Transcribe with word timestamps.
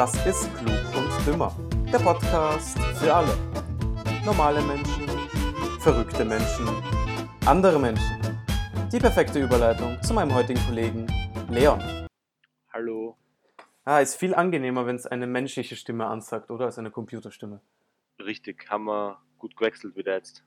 Das 0.00 0.14
ist 0.24 0.48
Klug 0.56 0.96
und 0.96 1.26
Dümmer. 1.26 1.54
Der 1.92 1.98
Podcast 1.98 2.78
für 2.98 3.14
alle. 3.14 3.36
Normale 4.24 4.62
Menschen, 4.62 5.06
verrückte 5.78 6.24
Menschen, 6.24 6.66
andere 7.44 7.78
Menschen. 7.78 8.18
Die 8.90 8.98
perfekte 8.98 9.42
Überleitung 9.42 10.02
zu 10.02 10.14
meinem 10.14 10.32
heutigen 10.32 10.58
Kollegen 10.66 11.06
Leon. 11.50 11.82
Hallo. 12.72 13.18
Ah, 13.84 13.98
ist 13.98 14.16
viel 14.16 14.34
angenehmer, 14.34 14.86
wenn 14.86 14.96
es 14.96 15.06
eine 15.06 15.26
menschliche 15.26 15.76
Stimme 15.76 16.06
ansagt, 16.06 16.50
oder? 16.50 16.64
Als 16.64 16.78
eine 16.78 16.90
Computerstimme. 16.90 17.60
Richtig, 18.18 18.70
haben 18.70 18.86
wir 18.86 19.18
gut 19.36 19.54
gewechselt 19.54 19.96
wieder 19.96 20.14
jetzt. 20.14 20.42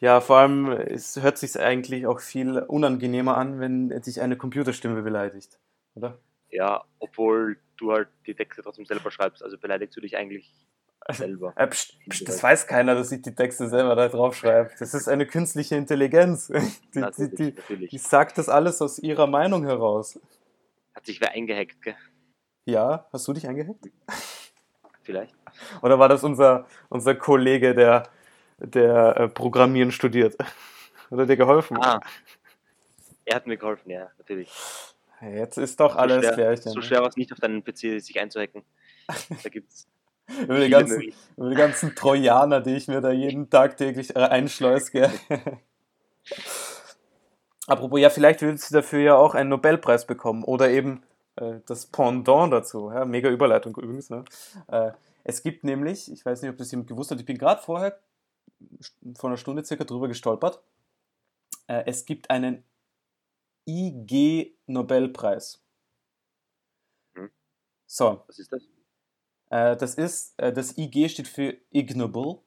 Ja, 0.00 0.22
vor 0.22 0.38
allem 0.38 0.70
es 0.70 1.20
hört 1.20 1.36
sich 1.36 1.60
eigentlich 1.60 2.06
auch 2.06 2.20
viel 2.20 2.60
unangenehmer 2.60 3.36
an, 3.36 3.60
wenn 3.60 3.90
dich 3.90 4.22
eine 4.22 4.38
Computerstimme 4.38 5.02
beleidigt, 5.02 5.60
oder? 5.94 6.18
Ja, 6.56 6.84
obwohl 7.00 7.58
du 7.76 7.92
halt 7.92 8.08
die 8.26 8.34
Texte 8.34 8.62
trotzdem 8.62 8.86
selber 8.86 9.10
schreibst, 9.10 9.42
also 9.42 9.58
beleidigst 9.58 9.94
du 9.94 10.00
dich 10.00 10.16
eigentlich 10.16 10.50
selber. 11.10 11.52
Äh, 11.54 11.66
pst, 11.66 11.98
pst, 12.08 12.26
das 12.26 12.42
weiß 12.42 12.66
keiner, 12.66 12.94
dass 12.94 13.12
ich 13.12 13.20
die 13.20 13.34
Texte 13.34 13.68
selber 13.68 13.94
da 13.94 14.08
drauf 14.08 14.34
schreibe. 14.34 14.70
Das 14.78 14.94
ist 14.94 15.06
eine 15.06 15.26
künstliche 15.26 15.76
Intelligenz. 15.76 16.46
Die, 16.94 17.00
Natürlich, 17.00 17.34
die, 17.34 17.36
die, 17.36 17.56
natürlich. 17.56 17.90
die 17.90 17.98
sagt 17.98 18.38
das 18.38 18.48
alles 18.48 18.80
aus 18.80 18.98
ihrer 18.98 19.26
Meinung 19.26 19.64
heraus. 19.64 20.18
Hat 20.94 21.04
sich 21.04 21.20
wer 21.20 21.32
eingehackt, 21.32 21.82
gell? 21.82 21.96
Ja, 22.64 23.06
hast 23.12 23.28
du 23.28 23.34
dich 23.34 23.46
eingehackt? 23.46 23.90
Vielleicht. 25.02 25.34
Oder 25.82 25.98
war 25.98 26.08
das 26.08 26.24
unser, 26.24 26.66
unser 26.88 27.14
Kollege, 27.14 27.74
der, 27.74 28.08
der 28.56 29.16
äh, 29.18 29.28
Programmieren 29.28 29.92
studiert? 29.92 30.38
Oder 31.10 31.26
dir 31.26 31.36
geholfen? 31.36 31.76
Ah. 31.76 32.00
Er 33.26 33.36
hat 33.36 33.46
mir 33.46 33.58
geholfen, 33.58 33.90
ja, 33.90 34.10
natürlich. 34.16 34.50
Jetzt 35.20 35.58
ist 35.58 35.80
doch 35.80 35.96
alles 35.96 36.16
so 36.16 36.22
schwer, 36.22 36.34
Klärchen. 36.34 36.72
So 36.72 36.82
schwer 36.82 37.00
war 37.00 37.08
es 37.08 37.16
nicht, 37.16 37.32
auf 37.32 37.40
deinen 37.40 37.64
PC 37.64 38.00
sich 38.00 38.20
einzuhacken. 38.20 38.62
Da 39.42 39.48
gibt's 39.48 39.88
Über 40.42 40.58
die, 40.58 40.70
ganzen, 40.70 41.12
über 41.36 41.50
die 41.50 41.56
ganzen 41.56 41.94
Trojaner, 41.94 42.60
die 42.60 42.74
ich 42.74 42.88
mir 42.88 43.00
da 43.00 43.12
jeden 43.12 43.48
Tag 43.48 43.76
täglich 43.76 44.16
äh, 44.16 44.20
einschleus, 44.20 44.90
gell? 44.90 45.10
Apropos, 47.68 48.00
ja, 48.00 48.10
vielleicht 48.10 48.42
will 48.42 48.58
sie 48.58 48.74
dafür 48.74 49.00
ja 49.00 49.16
auch 49.16 49.34
einen 49.34 49.50
Nobelpreis 49.50 50.04
bekommen 50.06 50.42
oder 50.42 50.68
eben 50.70 51.04
äh, 51.36 51.60
das 51.66 51.86
Pendant 51.86 52.52
dazu. 52.52 52.90
Ja, 52.92 53.04
mega 53.04 53.28
Überleitung 53.28 53.76
übrigens. 53.76 54.10
Ne? 54.10 54.24
Äh, 54.66 54.90
es 55.22 55.42
gibt 55.42 55.62
nämlich, 55.62 56.10
ich 56.10 56.24
weiß 56.24 56.42
nicht, 56.42 56.50
ob 56.50 56.56
das 56.58 56.72
jemand 56.72 56.88
gewusst 56.88 57.12
hat, 57.12 57.20
ich 57.20 57.26
bin 57.26 57.38
gerade 57.38 57.62
vorher 57.62 57.98
vor 59.16 59.30
einer 59.30 59.36
Stunde 59.36 59.64
circa 59.64 59.84
drüber 59.84 60.08
gestolpert. 60.08 60.60
Äh, 61.68 61.84
es 61.86 62.04
gibt 62.04 62.30
einen 62.30 62.64
IG-Nobelpreis. 63.66 65.62
Hm. 67.14 67.30
So, 67.86 68.22
Was 68.26 68.38
ist 68.38 68.52
das? 68.52 68.62
äh, 69.50 69.76
das 69.76 69.94
ist, 69.94 70.34
äh, 70.38 70.52
das 70.52 70.76
IG 70.78 71.08
steht 71.08 71.28
für 71.28 71.56
ignoble. 71.70 72.38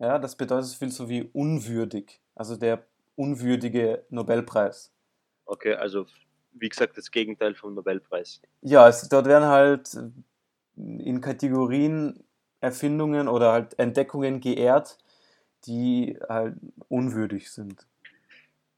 Ja, 0.00 0.18
das 0.18 0.36
bedeutet 0.36 0.66
so 0.66 0.76
viel 0.76 0.90
so 0.92 1.08
wie 1.08 1.22
unwürdig. 1.32 2.20
Also 2.34 2.56
der 2.56 2.86
unwürdige 3.16 4.04
Nobelpreis. 4.10 4.92
Okay, 5.44 5.74
also 5.74 6.06
wie 6.52 6.68
gesagt, 6.68 6.96
das 6.96 7.10
Gegenteil 7.10 7.54
vom 7.54 7.74
Nobelpreis. 7.74 8.40
Ja, 8.62 8.88
es, 8.88 9.08
dort 9.08 9.26
werden 9.26 9.48
halt 9.48 9.96
in 10.76 11.20
Kategorien 11.20 12.24
Erfindungen 12.60 13.28
oder 13.28 13.52
halt 13.52 13.78
Entdeckungen 13.78 14.40
geehrt, 14.40 14.98
die 15.66 16.18
halt 16.28 16.56
unwürdig 16.88 17.50
sind. 17.50 17.86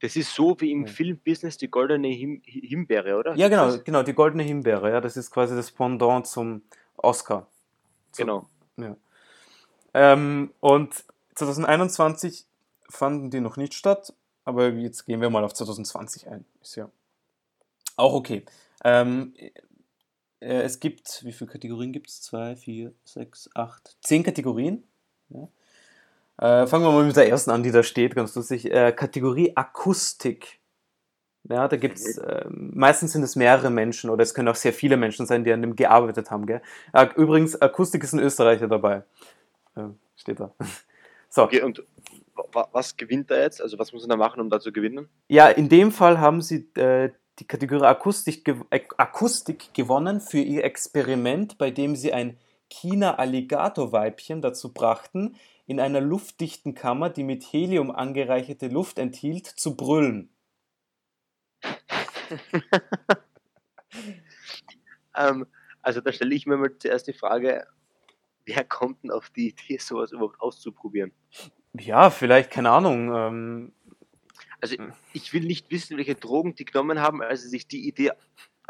Das 0.00 0.16
ist 0.16 0.34
so 0.34 0.56
wie 0.60 0.72
im 0.72 0.86
Ja. 0.86 0.92
Filmbusiness 0.92 1.58
die 1.58 1.70
goldene 1.70 2.08
Him 2.08 2.42
Himbeere, 2.44 3.16
oder? 3.16 3.34
Ja, 3.36 3.48
genau, 3.48 3.76
genau, 3.84 4.02
die 4.02 4.14
goldene 4.14 4.42
Himbeere, 4.42 4.90
ja, 4.90 5.00
das 5.00 5.16
ist 5.16 5.30
quasi 5.30 5.54
das 5.54 5.70
Pendant 5.70 6.26
zum 6.26 6.62
Oscar. 6.96 7.46
So. 8.12 8.24
Genau. 8.24 8.48
Ähm, 9.92 10.52
und 10.60 11.04
2021 11.34 12.46
fanden 12.88 13.30
die 13.30 13.40
noch 13.40 13.56
nicht 13.56 13.74
statt, 13.74 14.14
aber 14.44 14.68
jetzt 14.70 15.04
gehen 15.04 15.20
wir 15.20 15.30
mal 15.30 15.44
auf 15.44 15.52
2020 15.52 16.28
ein. 16.28 16.44
Ist 16.62 16.76
ja 16.76 16.90
auch 17.96 18.14
okay. 18.14 18.44
Ähm, 18.84 19.34
äh, 20.40 20.62
es 20.62 20.80
gibt, 20.80 21.24
wie 21.24 21.32
viele 21.32 21.50
Kategorien 21.50 21.92
gibt 21.92 22.08
es? 22.08 22.22
Zwei, 22.22 22.56
vier, 22.56 22.94
sechs, 23.04 23.50
acht, 23.54 23.96
zehn 24.02 24.22
Kategorien. 24.22 24.84
Ja. 25.28 25.48
Äh, 26.40 26.66
fangen 26.66 26.84
wir 26.84 26.92
mal 26.92 27.04
mit 27.04 27.16
der 27.16 27.28
ersten 27.28 27.50
an, 27.50 27.62
die 27.62 27.70
da 27.70 27.82
steht, 27.82 28.14
ganz 28.14 28.34
lustig. 28.34 28.70
Äh, 28.70 28.92
Kategorie 28.92 29.52
Akustik. 29.56 30.58
Ja, 31.44 31.68
da 31.68 31.76
gibt 31.76 31.98
es, 31.98 32.16
äh, 32.18 32.44
meistens 32.50 33.12
sind 33.12 33.22
es 33.22 33.36
mehrere 33.36 33.70
Menschen 33.70 34.10
oder 34.10 34.22
es 34.22 34.34
können 34.34 34.48
auch 34.48 34.54
sehr 34.54 34.72
viele 34.72 34.96
Menschen 34.96 35.26
sein, 35.26 35.44
die 35.44 35.52
an 35.52 35.62
dem 35.62 35.76
gearbeitet 35.76 36.30
haben. 36.30 36.46
Gell? 36.46 36.62
Äh, 36.92 37.08
übrigens, 37.16 37.60
Akustik 37.60 38.02
ist 38.04 38.12
ein 38.14 38.20
Österreicher 38.20 38.68
dabei. 38.68 39.02
Äh, 39.76 39.88
steht 40.16 40.40
da. 40.40 40.54
So, 41.32 41.44
Okay, 41.44 41.62
und 41.62 41.84
wa- 42.52 42.68
was 42.72 42.96
gewinnt 42.96 43.30
er 43.30 43.42
jetzt? 43.42 43.62
Also 43.62 43.78
was 43.78 43.92
muss 43.92 44.02
er 44.02 44.08
da 44.08 44.16
machen, 44.16 44.40
um 44.40 44.50
da 44.50 44.58
zu 44.58 44.72
gewinnen? 44.72 45.08
ja, 45.28 45.46
in 45.48 45.68
dem 45.68 45.92
Fall 45.92 46.18
haben 46.18 46.42
sie 46.42 46.68
äh, 46.74 47.10
die 47.38 47.46
Kategorie 47.46 47.84
Akustik, 47.86 48.44
gew 48.44 48.64
äh, 48.70 48.80
Akustik 48.96 49.72
gewonnen 49.72 50.20
für 50.20 50.38
ihr 50.40 50.64
Experiment, 50.64 51.56
bei 51.56 51.70
dem 51.70 51.94
sie 51.94 52.12
ein 52.12 52.36
China-Alligator-Weibchen 52.68 54.42
dazu 54.42 54.72
brachten, 54.72 55.36
in 55.70 55.78
einer 55.78 56.00
luftdichten 56.00 56.74
Kammer, 56.74 57.10
die 57.10 57.22
mit 57.22 57.44
Helium 57.44 57.92
angereicherte 57.92 58.66
Luft 58.66 58.98
enthielt, 58.98 59.46
zu 59.46 59.76
brüllen. 59.76 60.34
Ähm, 65.16 65.46
also 65.82 66.00
da 66.00 66.12
stelle 66.12 66.34
ich 66.34 66.46
mir 66.46 66.56
mal 66.56 66.76
zuerst 66.78 67.08
die 67.08 67.12
Frage, 67.12 67.66
wer 68.46 68.64
kommt 68.64 69.02
denn 69.04 69.10
auf 69.10 69.30
die 69.30 69.48
Idee, 69.48 69.78
sowas 69.78 70.12
überhaupt 70.12 70.40
auszuprobieren? 70.40 71.12
Ja, 71.72 72.10
vielleicht, 72.10 72.50
keine 72.50 72.70
Ahnung. 72.70 73.12
Ähm, 73.14 73.72
Also 74.60 74.76
Hm. 74.76 74.92
ich 75.12 75.32
will 75.32 75.44
nicht 75.44 75.70
wissen, 75.70 75.96
welche 75.96 76.14
Drogen 76.14 76.54
die 76.54 76.64
genommen 76.66 77.00
haben, 77.00 77.22
als 77.22 77.42
sie 77.42 77.48
sich 77.48 77.66
die 77.66 77.88
Idee, 77.88 78.12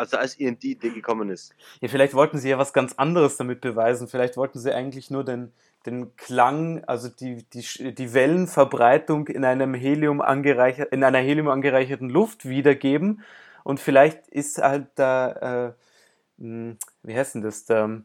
also 0.00 0.16
als 0.16 0.40
ihnen 0.40 0.58
die 0.58 0.72
Idee 0.72 0.88
gekommen 0.88 1.28
ist. 1.28 1.54
Ja, 1.82 1.88
vielleicht 1.88 2.14
wollten 2.14 2.38
sie 2.38 2.48
ja 2.48 2.56
was 2.56 2.72
ganz 2.72 2.94
anderes 2.94 3.36
damit 3.36 3.60
beweisen. 3.60 4.08
Vielleicht 4.08 4.38
wollten 4.38 4.58
sie 4.58 4.72
eigentlich 4.72 5.10
nur 5.10 5.24
den, 5.24 5.52
den 5.84 6.16
Klang, 6.16 6.82
also 6.84 7.10
die, 7.10 7.44
die, 7.50 7.94
die 7.94 8.14
Wellenverbreitung 8.14 9.28
in 9.28 9.44
einem 9.44 9.74
Helium 9.74 10.22
angereichert, 10.22 10.90
in 10.92 11.04
einer 11.04 11.18
Helium 11.18 11.48
angereicherten 11.48 12.08
Luft 12.08 12.48
wiedergeben. 12.48 13.22
Und 13.62 13.78
vielleicht 13.78 14.26
ist 14.28 14.56
halt 14.56 14.86
da, 14.94 15.74
äh, 16.38 16.42
mh, 16.42 16.76
wie 17.02 17.14
heißt 17.14 17.34
denn 17.34 17.42
das, 17.42 17.66
da, 17.66 18.00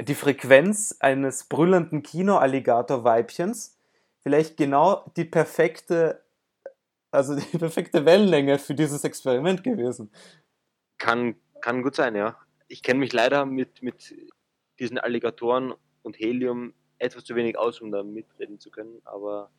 die 0.00 0.14
Frequenz 0.14 0.96
eines 1.00 1.44
brüllenden 1.44 2.02
Kino-Alligator-Weibchens 2.02 3.78
vielleicht 4.22 4.56
genau 4.56 5.04
die 5.18 5.26
perfekte, 5.26 6.22
also 7.10 7.36
die 7.36 7.58
perfekte 7.58 8.06
Wellenlänge 8.06 8.58
für 8.58 8.74
dieses 8.74 9.04
Experiment 9.04 9.62
gewesen. 9.62 10.10
Kann, 10.98 11.36
kann 11.60 11.82
gut 11.82 11.94
sein, 11.94 12.14
ja. 12.14 12.38
Ich 12.68 12.82
kenne 12.82 13.00
mich 13.00 13.12
leider 13.12 13.46
mit, 13.46 13.82
mit 13.82 14.14
diesen 14.78 14.98
Alligatoren 14.98 15.74
und 16.02 16.18
Helium 16.18 16.74
etwas 16.98 17.24
zu 17.24 17.34
wenig 17.34 17.58
aus, 17.58 17.80
um 17.80 17.90
da 17.90 18.02
mitreden 18.02 18.58
zu 18.58 18.70
können, 18.70 19.00
aber. 19.04 19.50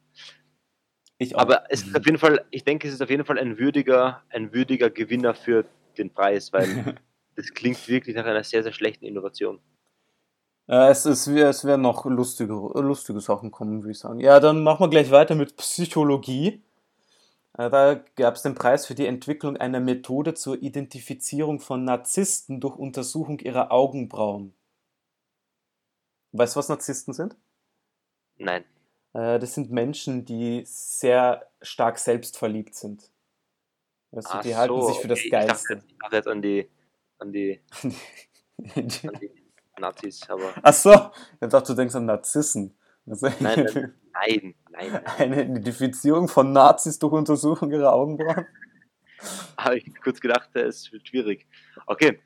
Aber 1.34 1.64
es 1.70 1.84
ist 1.84 1.96
auf 1.96 2.06
jeden 2.06 2.18
Fall, 2.18 2.46
ich 2.52 2.66
denke, 2.66 2.90
es 2.90 2.94
ist 2.94 3.02
auf 3.02 3.10
jeden 3.10 3.24
Fall 3.24 3.40
ein 3.40 3.58
würdiger, 3.58 4.24
ein 4.30 4.54
würdiger 4.54 4.90
Gewinner 4.90 5.34
für 5.34 5.66
den 5.98 6.14
Preis, 6.14 6.52
weil 6.52 6.68
das 7.38 7.54
klingt 7.54 7.88
wirklich 7.88 8.18
nach 8.18 8.26
einer 8.26 8.44
sehr, 8.44 8.64
sehr 8.64 8.74
schlechten 8.74 9.06
Innovation. 9.06 9.62
Es, 10.68 11.06
es, 11.06 11.28
es 11.28 11.64
werden 11.64 11.84
noch 11.84 12.06
lustige, 12.06 12.54
lustige 12.54 13.22
Sachen 13.22 13.52
kommen, 13.52 13.84
würde 13.84 13.92
ich 13.92 14.00
sagen. 14.00 14.20
Ja, 14.20 14.40
dann 14.40 14.64
machen 14.64 14.82
wir 14.82 14.90
gleich 14.90 15.12
weiter 15.12 15.36
mit 15.36 15.56
Psychologie. 15.56 16.65
Äh, 17.58 17.70
da 17.70 17.96
gab 18.16 18.36
es 18.36 18.42
den 18.42 18.56
Preis 18.56 18.86
für 18.86 18.96
die 18.96 19.06
Entwicklung 19.06 19.58
einer 19.58 19.80
Methode 19.80 20.34
zur 20.34 20.62
Identifizierung 20.62 21.60
von 21.60 21.84
Narzissten 21.84 22.60
durch 22.60 22.76
Untersuchung 22.76 23.40
ihrer 23.40 23.72
Augenbrauen. 23.72 24.54
Weißt 26.34 26.56
du, 26.56 26.60
was 26.60 26.70
Narzissten 26.70 27.14
sind? 27.14 27.38
Nein. 28.38 28.66
Äh, 29.14 29.40
das 29.40 29.54
sind 29.54 29.72
Menschen, 29.72 30.26
die 30.26 30.64
sehr 30.66 31.50
stark 31.62 31.98
selbstverliebt 31.98 32.76
sind. 32.76 33.10
Du, 34.12 34.20
Ach 34.24 34.42
die 34.42 34.56
halten 34.56 34.82
so, 34.82 34.88
sich 34.88 34.98
für 34.98 35.08
das 35.08 35.20
okay. 35.20 35.28
Ich 35.28 35.32
dachte, 35.32 35.48
Geilste. 35.48 35.84
ich 35.88 35.98
dachte 36.00 36.16
jetzt 36.16 36.28
an 36.28 36.42
die, 36.42 36.70
an 37.20 37.32
die, 37.32 37.62
an 38.76 38.88
die 38.88 39.32
Nazis, 39.80 40.30
aber 40.30 40.54
Ach 40.62 40.74
so, 40.74 40.94
ich 41.42 41.50
dachte, 41.50 41.74
du 41.74 41.76
denkst 41.76 41.96
an 41.96 42.06
Narzissen. 42.06 42.78
Also, 43.06 43.28
nein, 43.40 43.68
nein, 43.74 43.94
nein, 44.16 44.56
nein, 44.72 44.92
nein. 44.92 45.06
Eine 45.18 45.44
Identifizierung 45.44 46.28
von 46.28 46.52
Nazis 46.52 47.00
durch 47.00 47.14
Untersuchung 47.14 47.72
ihrer 47.72 47.94
Augenbrauen? 47.94 48.48
Habe 49.58 49.78
ich 49.78 50.02
kurz 50.02 50.20
gedacht, 50.20 50.56
es 50.56 50.92
wird 50.92 51.08
schwierig. 51.08 51.48
Okay, 51.86 52.20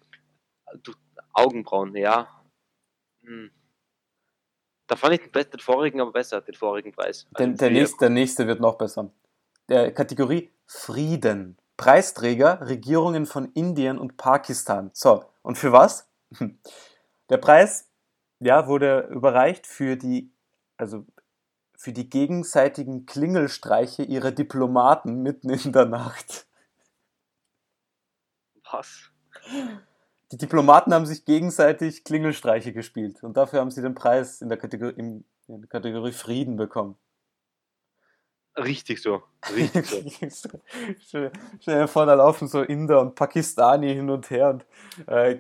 du, 0.84 0.94
Augenbrauen, 1.34 1.96
ja. 1.96 2.28
Hm. 3.24 3.52
Da 4.88 4.96
fand 4.96 5.14
ich 5.14 5.32
den, 5.32 5.50
den 5.50 5.60
vorigen 5.60 6.02
aber 6.02 6.12
besser, 6.12 6.42
den 6.42 6.56
vorigen 6.56 6.92
Preis. 6.92 7.28
Also 7.34 7.52
Der, 7.54 7.70
nächste, 7.70 7.98
der 8.00 8.10
nächste 8.10 8.48
wird 8.48 8.60
noch 8.60 8.78
besser. 8.78 9.12
Der 9.70 9.92
Kategorie 9.94 10.50
Frieden. 10.66 11.58
Preisträger 11.78 12.68
Regierungen 12.68 13.26
von 13.26 13.52
Indien 13.54 14.00
und 14.00 14.18
Pakistan. 14.18 14.90
So, 14.94 15.24
und 15.42 15.58
für 15.58 15.72
was? 15.72 16.10
Der 17.30 17.38
Preis, 17.38 17.88
ja, 18.40 18.68
wurde 18.68 19.08
überreicht 19.12 19.68
für 19.68 19.96
die, 19.96 20.32
also 20.78 21.06
für 21.80 21.94
die 21.94 22.10
gegenseitigen 22.10 23.06
Klingelstreiche 23.06 24.04
ihrer 24.04 24.32
Diplomaten 24.32 25.24
mitten 25.24 25.50
in 25.50 25.72
der 25.72 25.86
Nacht. 25.86 26.46
Was? 28.70 29.12
Die 30.34 30.38
Diplomaten 30.38 30.94
haben 30.94 31.06
sich 31.06 31.24
gegenseitig 31.24 32.04
Klingelstreiche 32.04 32.74
gespielt 32.74 33.24
und 33.24 33.38
dafür 33.38 33.62
haben 33.62 33.72
sie 33.72 33.82
den 33.82 33.96
Preis 33.96 34.42
in 34.42 34.50
der 34.50 34.58
Kategorie, 34.58 34.94
in 35.00 35.24
der 35.48 35.70
Kategorie 35.70 36.12
Frieden 36.12 36.58
bekommen. 36.58 36.98
Richtig 38.58 39.02
so. 39.02 39.24
Richtig 39.50 40.36
so. 40.36 40.50
Stell 41.08 41.32
dir 41.66 41.88
vor, 41.88 42.06
da 42.06 42.14
laufen 42.16 42.50
so 42.50 42.62
Inder 42.62 43.00
und 43.00 43.16
Pakistani 43.16 43.94
hin 43.94 44.10
und 44.10 44.30
her 44.30 44.50
und 44.50 44.66
äh, 45.08 45.38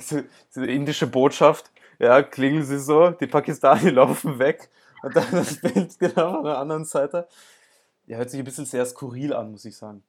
die 0.56 0.74
indische 0.74 1.06
Botschaft, 1.06 1.69
ja, 2.00 2.24
klingeln 2.24 2.63
sie 2.63 2.80
so, 2.80 3.09
die 3.09 3.27
Pakistani 3.27 3.89
laufen 3.89 4.39
weg 4.39 4.69
und 5.01 5.15
dann 5.15 5.31
das 5.31 5.61
Bild 5.61 5.99
genau 5.99 6.35
von 6.35 6.43
der 6.43 6.57
anderen 6.57 6.85
Seite. 6.85 7.27
Ja, 8.05 8.17
hört 8.17 8.29
sich 8.29 8.39
ein 8.39 8.45
bisschen 8.45 8.65
sehr 8.65 8.85
skurril 8.85 9.33
an, 9.33 9.51
muss 9.51 9.65
ich 9.65 9.77
sagen. 9.77 10.03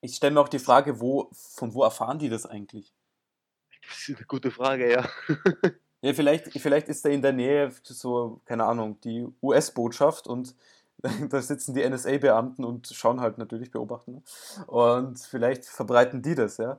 Ich 0.00 0.16
stelle 0.16 0.32
mir 0.32 0.40
auch 0.40 0.48
die 0.48 0.58
Frage, 0.58 1.00
wo, 1.00 1.28
von 1.32 1.74
wo 1.74 1.82
erfahren 1.82 2.18
die 2.18 2.28
das 2.28 2.46
eigentlich? 2.46 2.94
Das 3.86 4.08
ist 4.08 4.16
eine 4.16 4.26
gute 4.26 4.50
Frage, 4.50 4.90
ja. 4.90 5.08
ja, 6.02 6.14
vielleicht, 6.14 6.48
vielleicht 6.52 6.88
ist 6.88 7.04
da 7.04 7.08
in 7.08 7.22
der 7.22 7.32
Nähe 7.32 7.72
so, 7.82 8.40
keine 8.44 8.64
Ahnung, 8.64 9.00
die 9.00 9.26
US-Botschaft 9.42 10.26
und 10.26 10.54
da 11.30 11.40
sitzen 11.40 11.74
die 11.74 11.88
NSA-Beamten 11.88 12.64
und 12.64 12.88
schauen 12.88 13.20
halt 13.20 13.38
natürlich, 13.38 13.70
beobachten. 13.70 14.12
Ne? 14.12 14.22
Und 14.66 15.18
vielleicht 15.18 15.64
verbreiten 15.64 16.22
die 16.22 16.34
das, 16.34 16.58
ja. 16.58 16.78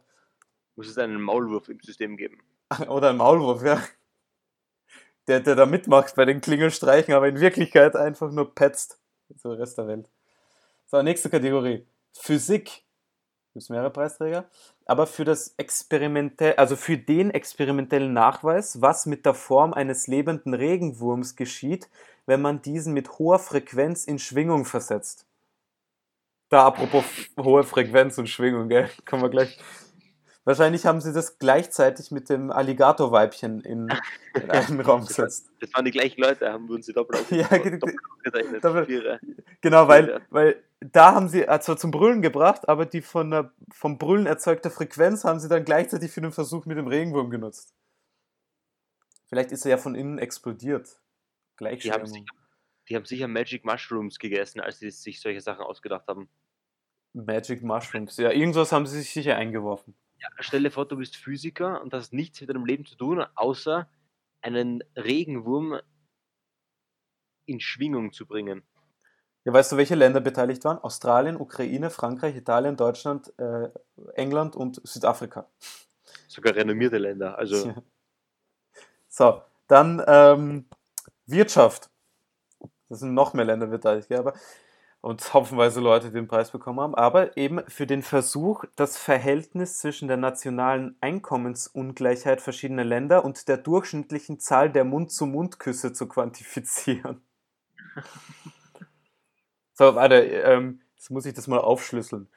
Muss 0.75 0.87
es 0.87 0.97
einen 0.97 1.21
Maulwurf 1.21 1.69
im 1.69 1.79
System 1.79 2.17
geben. 2.17 2.37
Oder 2.87 3.09
einen 3.09 3.17
Maulwurf, 3.17 3.63
ja. 3.63 3.81
Der, 5.31 5.39
der 5.39 5.55
da 5.55 5.65
mitmacht 5.65 6.15
bei 6.15 6.25
den 6.25 6.41
Klingelstreichen, 6.41 7.13
aber 7.13 7.29
in 7.29 7.39
Wirklichkeit 7.39 7.95
einfach 7.95 8.33
nur 8.33 8.53
petzt. 8.53 8.99
So 9.37 9.53
Rest 9.53 9.77
der 9.77 9.87
Welt. 9.87 10.09
So, 10.87 11.01
nächste 11.01 11.29
Kategorie. 11.29 11.87
Physik. 12.11 12.83
Gibt 13.53 13.63
es 13.63 13.69
mehrere 13.69 13.91
Preisträger. 13.91 14.43
Aber 14.85 15.07
für 15.07 15.23
das 15.23 15.53
experimentell, 15.55 16.55
also 16.55 16.75
für 16.75 16.97
den 16.97 17.31
experimentellen 17.31 18.11
Nachweis, 18.11 18.81
was 18.81 19.05
mit 19.05 19.25
der 19.25 19.33
Form 19.33 19.73
eines 19.73 20.07
lebenden 20.07 20.53
Regenwurms 20.53 21.37
geschieht, 21.37 21.87
wenn 22.25 22.41
man 22.41 22.61
diesen 22.61 22.93
mit 22.93 23.17
hoher 23.17 23.39
Frequenz 23.39 24.03
in 24.03 24.19
Schwingung 24.19 24.65
versetzt. 24.65 25.25
Da 26.49 26.65
apropos 26.65 27.05
hohe 27.39 27.63
Frequenz 27.63 28.17
und 28.17 28.27
Schwingung, 28.27 28.67
gell? 28.67 28.89
Kommen 29.05 29.21
wir 29.21 29.29
gleich. 29.29 29.57
Wahrscheinlich 30.43 30.87
haben 30.87 31.01
sie 31.01 31.13
das 31.13 31.37
gleichzeitig 31.37 32.09
mit 32.09 32.29
dem 32.29 32.51
Alligatorweibchen 32.51 33.61
in, 33.61 33.89
in 34.33 34.49
einen 34.49 34.81
Raum 34.81 35.05
gesetzt. 35.05 35.51
Das 35.59 35.73
waren 35.73 35.85
die 35.85 35.91
gleichen 35.91 36.19
Leute, 36.19 36.51
haben 36.51 36.67
wir 36.67 36.75
uns 36.75 36.85
die 36.87 36.93
doppelt, 36.93 37.29
ja, 37.29 37.47
doppelt 37.47 38.63
Doppel, 38.63 39.19
genau, 39.61 39.87
weil, 39.87 40.21
weil 40.29 40.63
da 40.79 41.13
haben 41.13 41.27
sie 41.27 41.45
zwar 41.59 41.77
zum 41.77 41.91
Brüllen 41.91 42.21
gebracht, 42.21 42.67
aber 42.67 42.85
die 42.85 43.01
von 43.01 43.29
der, 43.29 43.51
vom 43.71 43.99
Brüllen 43.99 44.25
erzeugte 44.25 44.71
Frequenz 44.71 45.23
haben 45.23 45.39
sie 45.39 45.47
dann 45.47 45.63
gleichzeitig 45.63 46.11
für 46.11 46.21
den 46.21 46.31
Versuch 46.31 46.65
mit 46.65 46.77
dem 46.77 46.87
Regenwurm 46.87 47.29
genutzt. 47.29 47.75
Vielleicht 49.29 49.51
ist 49.51 49.65
er 49.65 49.71
ja 49.71 49.77
von 49.77 49.95
innen 49.95 50.17
explodiert. 50.17 50.99
Die 51.59 51.91
haben, 51.91 52.07
sicher, 52.07 52.25
die 52.89 52.95
haben 52.95 53.05
sicher 53.05 53.27
Magic 53.27 53.63
Mushrooms 53.63 54.17
gegessen, 54.17 54.59
als 54.59 54.79
sie 54.79 54.89
sich 54.89 55.21
solche 55.21 55.41
Sachen 55.41 55.63
ausgedacht 55.63 56.07
haben. 56.07 56.27
Magic 57.13 57.61
Mushrooms, 57.61 58.17
ja, 58.17 58.31
irgendwas 58.31 58.71
haben 58.71 58.87
sie 58.87 58.97
sich 58.99 59.11
sicher 59.11 59.35
eingeworfen. 59.35 59.93
Ja, 60.21 60.29
stell 60.39 60.61
dir 60.61 60.71
vor, 60.71 60.87
du 60.87 60.97
bist 60.97 61.15
Physiker 61.15 61.81
und 61.81 61.93
hast 61.93 62.13
nichts 62.13 62.39
mit 62.41 62.49
deinem 62.49 62.65
Leben 62.65 62.85
zu 62.85 62.95
tun, 62.95 63.25
außer 63.35 63.89
einen 64.41 64.83
Regenwurm 64.95 65.79
in 67.45 67.59
Schwingung 67.59 68.13
zu 68.13 68.27
bringen. 68.27 68.63
Ja, 69.43 69.53
weißt 69.53 69.71
du, 69.71 69.77
welche 69.77 69.95
Länder 69.95 70.21
beteiligt 70.21 70.63
waren? 70.63 70.77
Australien, 70.77 71.37
Ukraine, 71.37 71.89
Frankreich, 71.89 72.35
Italien, 72.35 72.77
Deutschland, 72.77 73.33
äh, 73.39 73.69
England 74.13 74.55
und 74.55 74.79
Südafrika. 74.83 75.49
Sogar 76.27 76.55
renommierte 76.55 76.99
Länder. 76.99 77.37
Also. 77.39 77.69
Ja. 77.69 77.83
So, 79.07 79.41
dann 79.67 80.03
ähm, 80.05 80.65
Wirtschaft. 81.25 81.89
Das 82.89 82.99
sind 82.99 83.15
noch 83.15 83.33
mehr 83.33 83.45
Länder 83.45 83.67
beteiligt, 83.67 84.11
aber 84.11 84.33
und 85.01 85.33
haufenweise 85.33 85.81
Leute 85.81 86.07
die 86.07 86.13
den 86.13 86.27
Preis 86.27 86.51
bekommen 86.51 86.79
haben, 86.79 86.95
aber 86.95 87.35
eben 87.35 87.67
für 87.67 87.87
den 87.87 88.03
Versuch, 88.03 88.63
das 88.75 88.97
Verhältnis 88.97 89.79
zwischen 89.79 90.07
der 90.07 90.17
nationalen 90.17 90.95
Einkommensungleichheit 91.01 92.39
verschiedener 92.39 92.83
Länder 92.83 93.25
und 93.25 93.47
der 93.47 93.57
durchschnittlichen 93.57 94.39
Zahl 94.39 94.71
der 94.71 94.83
Mund-zu-Mund-Küsse 94.85 95.93
zu 95.93 96.07
quantifizieren. 96.07 97.21
so, 99.73 99.95
warte, 99.95 100.17
ähm, 100.17 100.81
jetzt 100.95 101.09
muss 101.09 101.25
ich 101.25 101.33
das 101.33 101.47
mal 101.47 101.59
aufschlüsseln. 101.59 102.29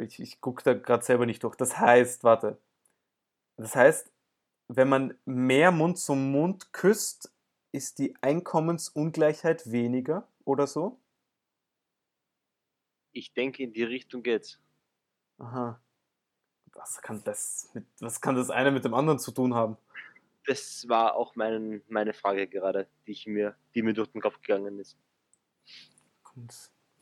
Ich, 0.00 0.20
ich 0.20 0.40
gucke 0.40 0.62
da 0.62 0.74
gerade 0.74 1.04
selber 1.04 1.26
nicht 1.26 1.42
durch. 1.42 1.56
Das 1.56 1.78
heißt, 1.78 2.22
warte. 2.22 2.58
Das 3.56 3.74
heißt, 3.74 4.12
wenn 4.68 4.88
man 4.88 5.14
mehr 5.24 5.72
Mund 5.72 5.98
zum 5.98 6.30
Mund 6.30 6.72
küsst, 6.72 7.32
ist 7.72 7.98
die 7.98 8.14
Einkommensungleichheit 8.20 9.70
weniger 9.72 10.28
oder 10.44 10.68
so? 10.68 11.00
Ich 13.16 13.32
denke, 13.32 13.62
in 13.62 13.72
die 13.72 13.82
Richtung 13.82 14.22
geht's. 14.22 14.60
Aha. 15.38 15.80
Was 16.74 17.00
kann 17.00 17.22
das, 17.24 17.70
mit, 17.72 17.86
was 18.00 18.20
kann 18.20 18.36
das 18.36 18.50
eine 18.50 18.70
mit 18.70 18.84
dem 18.84 18.92
anderen 18.92 19.18
zu 19.18 19.32
tun 19.32 19.54
haben? 19.54 19.78
Das 20.44 20.86
war 20.86 21.14
auch 21.14 21.34
mein, 21.34 21.80
meine 21.88 22.12
Frage 22.12 22.46
gerade, 22.46 22.86
die, 23.06 23.12
ich 23.12 23.26
mir, 23.26 23.56
die 23.74 23.80
mir 23.80 23.94
durch 23.94 24.08
den 24.08 24.20
Kopf 24.20 24.38
gegangen 24.42 24.78
ist. 24.78 24.98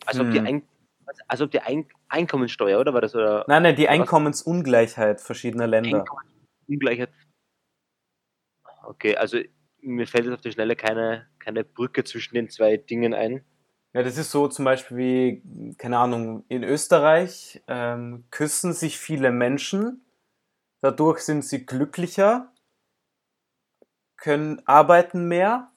Also 0.06 0.20
hm. 0.20 0.28
ob 0.28 0.32
die. 0.32 0.40
Ein, 0.40 0.68
also 1.26 1.46
ob 1.46 1.50
die 1.50 1.60
Ein 1.60 1.88
Einkommenssteuer, 2.08 2.78
oder 2.78 2.94
war 2.94 3.00
das? 3.00 3.16
Oder, 3.16 3.44
nein, 3.48 3.64
nein, 3.64 3.74
die 3.74 3.88
Einkommensungleichheit 3.88 5.20
verschiedener 5.20 5.66
Länder. 5.66 5.98
Einkommensungleichheit. 5.98 7.10
Okay, 8.84 9.16
also 9.16 9.40
mir 9.80 10.06
fällt 10.06 10.26
jetzt 10.26 10.34
auf 10.34 10.40
die 10.42 10.52
Schnelle 10.52 10.76
keine, 10.76 11.28
keine 11.40 11.64
Brücke 11.64 12.04
zwischen 12.04 12.36
den 12.36 12.48
zwei 12.50 12.76
Dingen 12.76 13.14
ein. 13.14 13.44
Ja, 13.94 14.02
das 14.02 14.18
ist 14.18 14.32
so 14.32 14.48
zum 14.48 14.64
Beispiel 14.64 14.96
wie, 14.96 15.74
keine 15.78 15.98
Ahnung, 15.98 16.44
in 16.48 16.64
Österreich 16.64 17.62
ähm, 17.68 18.24
küssen 18.32 18.72
sich 18.72 18.98
viele 18.98 19.30
Menschen, 19.30 20.04
dadurch 20.80 21.20
sind 21.20 21.44
sie 21.44 21.64
glücklicher, 21.64 22.52
können 24.16 24.60
arbeiten 24.66 25.28
mehr, 25.28 25.70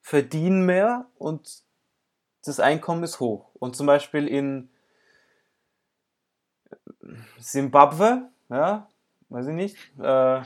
verdienen 0.00 0.64
mehr 0.64 1.06
und 1.16 1.62
das 2.44 2.60
Einkommen 2.60 3.04
ist 3.04 3.20
hoch. 3.20 3.50
Und 3.54 3.76
zum 3.76 3.86
Beispiel 3.86 4.26
in 4.26 4.70
Simbabwe, 7.38 8.30
ja, 8.48 8.88
weiß 9.28 9.48
ich 9.48 9.54
nicht, 9.54 9.76
äh, 9.98 10.42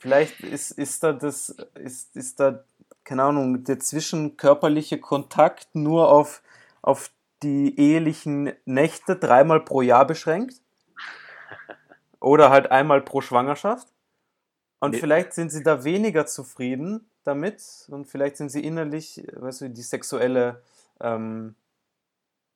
Vielleicht 0.00 0.40
ist, 0.40 0.70
ist 0.72 1.02
da 1.02 1.12
das, 1.12 1.50
ist, 1.74 2.16
ist 2.16 2.40
da, 2.40 2.64
keine 3.10 3.24
Ahnung, 3.24 3.64
der 3.64 3.80
zwischenkörperliche 3.80 5.00
Kontakt 5.00 5.74
nur 5.74 6.12
auf, 6.12 6.44
auf 6.80 7.10
die 7.42 7.76
ehelichen 7.76 8.52
Nächte 8.66 9.16
dreimal 9.16 9.64
pro 9.64 9.82
Jahr 9.82 10.06
beschränkt. 10.06 10.62
Oder 12.20 12.50
halt 12.50 12.70
einmal 12.70 13.00
pro 13.00 13.20
Schwangerschaft. 13.20 13.88
Und 14.78 14.92
nee. 14.92 14.98
vielleicht 14.98 15.32
sind 15.32 15.50
sie 15.50 15.64
da 15.64 15.82
weniger 15.82 16.26
zufrieden 16.26 17.10
damit 17.24 17.88
und 17.88 18.06
vielleicht 18.06 18.36
sind 18.36 18.50
sie 18.50 18.62
innerlich, 18.62 19.26
weißt 19.32 19.62
du, 19.62 19.70
die 19.70 19.82
sexuelle 19.82 20.62
ähm, 21.00 21.56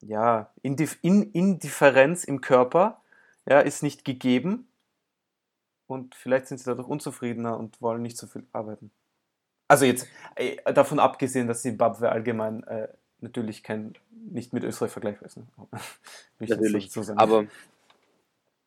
ja, 0.02 0.52
Indif 0.62 0.98
In 1.02 1.32
Indifferenz 1.32 2.22
im 2.22 2.40
Körper 2.40 3.02
ja, 3.44 3.58
ist 3.58 3.82
nicht 3.82 4.04
gegeben 4.04 4.68
und 5.88 6.14
vielleicht 6.14 6.46
sind 6.46 6.58
sie 6.58 6.66
dadurch 6.66 6.86
unzufriedener 6.86 7.58
und 7.58 7.82
wollen 7.82 8.02
nicht 8.02 8.16
so 8.16 8.28
viel 8.28 8.46
arbeiten. 8.52 8.92
Also 9.68 9.84
jetzt 9.84 10.08
äh, 10.36 10.56
davon 10.72 10.98
abgesehen, 10.98 11.48
dass 11.48 11.62
Zimbabwe 11.62 12.10
allgemein 12.10 12.62
äh, 12.64 12.88
natürlich 13.20 13.62
kein, 13.62 13.94
nicht 14.10 14.52
mit 14.52 14.64
Österreich 14.64 14.92
vergleichbar 14.92 15.26
ist. 15.26 15.36
Ne? 15.36 15.46
natürlich, 16.38 16.90
so 16.90 17.02
aber 17.16 17.46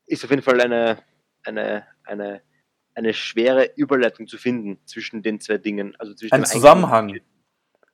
ist 0.05 0.23
auf 0.23 0.29
jeden 0.31 0.41
Fall 0.41 0.59
eine, 0.61 1.03
eine, 1.43 1.85
eine, 2.03 2.41
eine 2.95 3.13
schwere 3.13 3.71
Überleitung 3.75 4.27
zu 4.27 4.37
finden 4.37 4.79
zwischen 4.85 5.21
den 5.21 5.39
zwei 5.39 5.57
Dingen. 5.57 5.95
Also 5.99 6.13
zwischen 6.13 6.33
Ein 6.33 6.45
Zusammenhang. 6.45 7.19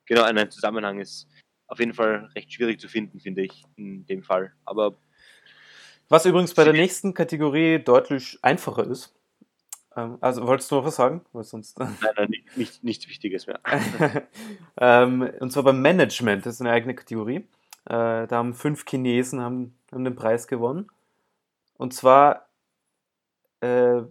Genau, 0.06 0.24
ein 0.24 0.52
Zusammenhang 0.52 1.00
ist 1.00 1.28
auf 1.68 1.80
jeden 1.80 1.94
Fall 1.94 2.30
recht 2.36 2.54
schwierig 2.54 2.80
zu 2.80 2.88
finden, 2.88 3.20
finde 3.20 3.44
ich, 3.44 3.64
in 3.76 4.06
dem 4.06 4.24
Fall. 4.24 4.54
Aber 4.64 4.98
was 6.10 6.26
übrigens 6.26 6.54
bei 6.54 6.64
der 6.64 6.74
nächsten 6.74 7.14
Kategorie 7.14 7.80
deutlich 7.80 8.38
einfacher 8.42 8.88
ist. 8.88 9.14
Ähm, 9.96 10.18
also 10.22 10.46
wolltest 10.48 10.72
du 10.72 10.76
noch 10.76 10.86
was 10.86 10.96
sagen? 10.96 11.22
Weil 11.34 11.44
sonst 11.44 11.80
nein, 11.80 11.96
nein, 12.16 12.30
nicht, 12.30 12.58
nicht, 12.58 12.84
nichts 12.84 13.08
Wichtiges 13.08 13.48
mehr. 13.48 13.60
ähm, 14.78 15.30
und 15.40 15.52
zwar 15.52 15.64
beim 15.64 15.82
Management, 15.82 16.46
das 16.46 16.56
ist 16.56 16.62
eine 16.62 16.72
eigene 16.72 16.96
Kategorie. 16.96 17.48
Äh, 17.86 18.28
da 18.28 18.32
haben 18.32 18.54
fünf 18.54 18.86
Chinesen 18.88 19.42
haben, 19.42 19.76
haben 19.92 20.04
den 20.04 20.16
Preis 20.16 20.48
gewonnen. 20.48 20.88
Und 21.78 21.94
zwar, 21.94 22.48
äh, 23.62 24.02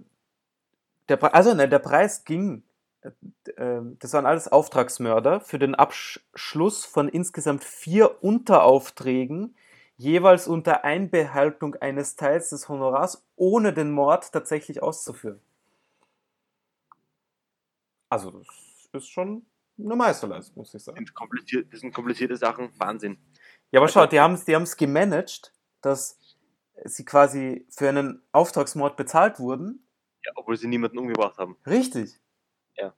der, 1.09 1.35
also 1.35 1.55
nein, 1.55 1.71
der 1.71 1.79
Preis 1.79 2.25
ging 2.25 2.63
äh, 3.03 3.81
das 3.99 4.13
waren 4.13 4.27
alles 4.27 4.49
Auftragsmörder 4.49 5.41
für 5.41 5.59
den 5.59 5.75
Abschluss 5.75 6.85
von 6.85 7.09
insgesamt 7.09 7.65
vier 7.65 8.23
Unteraufträgen, 8.23 9.55
jeweils 9.97 10.49
unter 10.49 10.85
Einbehaltung 10.85 11.77
eines 11.77 12.17
Teils 12.17 12.51
des 12.51 12.69
Honorars, 12.69 13.25
ohne 13.37 13.73
den 13.73 13.91
Mord 13.91 14.33
tatsächlich 14.33 14.83
auszuführen. 14.83 15.41
Also, 18.13 18.43
das 18.93 19.05
ist 19.05 19.09
schon 19.09 19.47
eine 19.79 19.97
Meisterleistung, 19.97 20.59
muss 20.59 20.75
ich 20.75 20.83
sagen. 20.83 21.03
Das 21.71 21.81
sind, 21.81 21.95
komplizierte 21.95 22.37
Sachen, 22.37 22.69
Wahnsinn. 22.79 23.17
Ja, 23.71 23.81
aber 23.81 23.87
Also- 23.87 24.01
schaut, 24.01 24.13
die 24.13 24.21
haben 24.21 24.35
es 24.35 24.45
die 24.45 24.55
haben's 24.55 24.77
gemanagt, 24.77 25.55
dass 25.81 26.19
sie 26.85 27.07
quasi 27.07 27.67
für 27.71 27.89
einen 27.89 28.21
Auftragsmord 28.33 28.99
bezahlt 28.99 29.41
wurden. 29.41 29.89
Ja, 30.27 30.33
obwohl 30.35 30.59
sie 30.59 30.69
niemanden 30.69 30.99
umgebracht 30.99 31.39
haben. 31.39 31.57
Richtig. 31.67 32.21
Ja. 32.77 32.95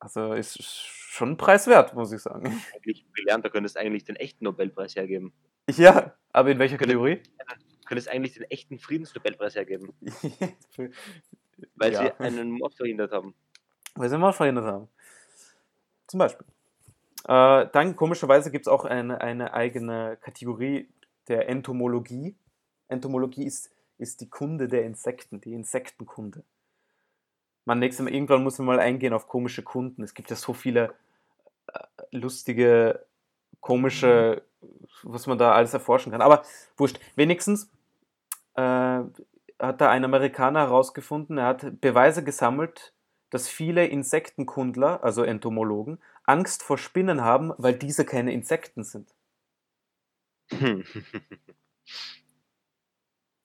Also 0.00 0.32
ist 0.32 0.60
schon 0.60 1.36
preiswert, 1.36 1.94
muss 1.94 2.10
ich 2.10 2.20
sagen. 2.20 2.60
Eigentlich 2.74 3.06
gelernt, 3.14 3.44
da 3.44 3.48
könntest 3.48 3.76
du 3.76 3.80
eigentlich 3.80 4.02
den 4.02 4.16
echten 4.16 4.42
Nobelpreis 4.42 4.96
hergeben. 4.96 5.32
Ja, 5.70 6.16
aber 6.32 6.50
in 6.50 6.58
welcher 6.58 6.78
Kategorie? 6.78 7.22
Du 7.22 7.86
könntest 7.86 8.08
eigentlich 8.08 8.34
den 8.34 8.50
echten 8.50 8.80
Friedensnobelpreis 8.80 9.54
hergeben, 9.54 9.92
weil 11.76 11.92
ja. 11.92 12.06
sie 12.06 12.12
einen 12.18 12.50
Mord 12.50 12.74
verhindert 12.74 13.12
haben. 13.12 13.36
Weil 13.94 14.08
sie 14.08 14.18
mal 14.18 14.32
verhindert 14.32 14.64
haben. 14.64 14.88
Zum 16.06 16.18
Beispiel. 16.18 16.46
Äh, 17.28 17.66
dann, 17.72 17.96
komischerweise, 17.96 18.50
gibt 18.50 18.66
es 18.66 18.72
auch 18.72 18.84
eine, 18.84 19.20
eine 19.20 19.54
eigene 19.54 20.16
Kategorie 20.20 20.88
der 21.28 21.48
Entomologie. 21.48 22.34
Entomologie 22.88 23.44
ist, 23.44 23.70
ist 23.98 24.20
die 24.20 24.28
Kunde 24.28 24.68
der 24.68 24.84
Insekten, 24.84 25.40
die 25.40 25.54
Insektenkunde. 25.54 26.42
Man 27.64 27.78
nächstes 27.78 28.04
Mal, 28.04 28.12
irgendwann 28.12 28.42
muss 28.42 28.58
man 28.58 28.66
mal 28.66 28.80
eingehen 28.80 29.12
auf 29.12 29.28
komische 29.28 29.62
Kunden. 29.62 30.02
Es 30.02 30.14
gibt 30.14 30.30
ja 30.30 30.36
so 30.36 30.52
viele 30.52 30.94
äh, 31.72 31.80
lustige, 32.10 33.04
komische, 33.60 34.42
was 35.04 35.26
man 35.26 35.38
da 35.38 35.52
alles 35.52 35.72
erforschen 35.72 36.10
kann. 36.12 36.20
Aber 36.20 36.42
wurscht, 36.76 36.98
wenigstens 37.14 37.70
äh, 38.54 38.60
hat 38.60 39.80
da 39.80 39.90
ein 39.90 40.04
Amerikaner 40.04 40.60
herausgefunden, 40.60 41.38
er 41.38 41.46
hat 41.46 41.80
Beweise 41.80 42.24
gesammelt, 42.24 42.92
dass 43.32 43.48
viele 43.48 43.86
Insektenkundler, 43.86 45.02
also 45.02 45.22
Entomologen, 45.22 45.98
Angst 46.24 46.62
vor 46.62 46.76
Spinnen 46.76 47.22
haben, 47.22 47.54
weil 47.56 47.72
diese 47.74 48.04
keine 48.04 48.32
Insekten 48.32 48.84
sind. 48.84 49.12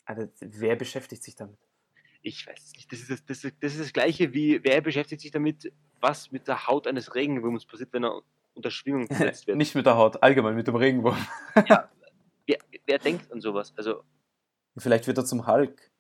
Also, 0.10 0.30
wer 0.40 0.78
beschäftigt 0.78 1.22
sich 1.22 1.36
damit? 1.36 1.60
Ich 2.22 2.48
weiß 2.48 2.64
es 2.64 2.74
nicht. 2.76 2.90
Das 2.90 3.00
ist 3.02 3.10
das, 3.10 3.26
das, 3.26 3.44
ist, 3.44 3.56
das 3.60 3.74
ist 3.74 3.82
das 3.82 3.92
Gleiche 3.92 4.34
wie, 4.34 4.64
wer 4.64 4.80
beschäftigt 4.80 5.22
sich 5.22 5.32
damit, 5.32 5.74
was 6.00 6.32
mit 6.32 6.48
der 6.48 6.66
Haut 6.66 6.88
eines 6.88 7.14
Regenwurms 7.14 7.66
passiert, 7.66 7.92
wenn 7.92 8.06
er 8.06 8.22
unter 8.54 8.72
Schwingung 8.72 9.06
gesetzt 9.10 9.48
wird. 9.48 9.58
Nicht 9.58 9.76
mit 9.76 9.86
der 9.86 9.98
Haut, 9.98 10.24
allgemein 10.24 10.56
mit 10.56 10.66
dem 10.68 10.78
Regenwurm. 10.78 11.18
wer, 11.56 11.90
wer 12.86 13.00
denkt 13.00 13.30
an 13.34 13.42
sowas? 13.42 13.74
Also, 13.76 14.02
Vielleicht 14.78 15.08
wird 15.08 15.18
er 15.18 15.26
zum 15.26 15.46
Hulk. 15.46 15.92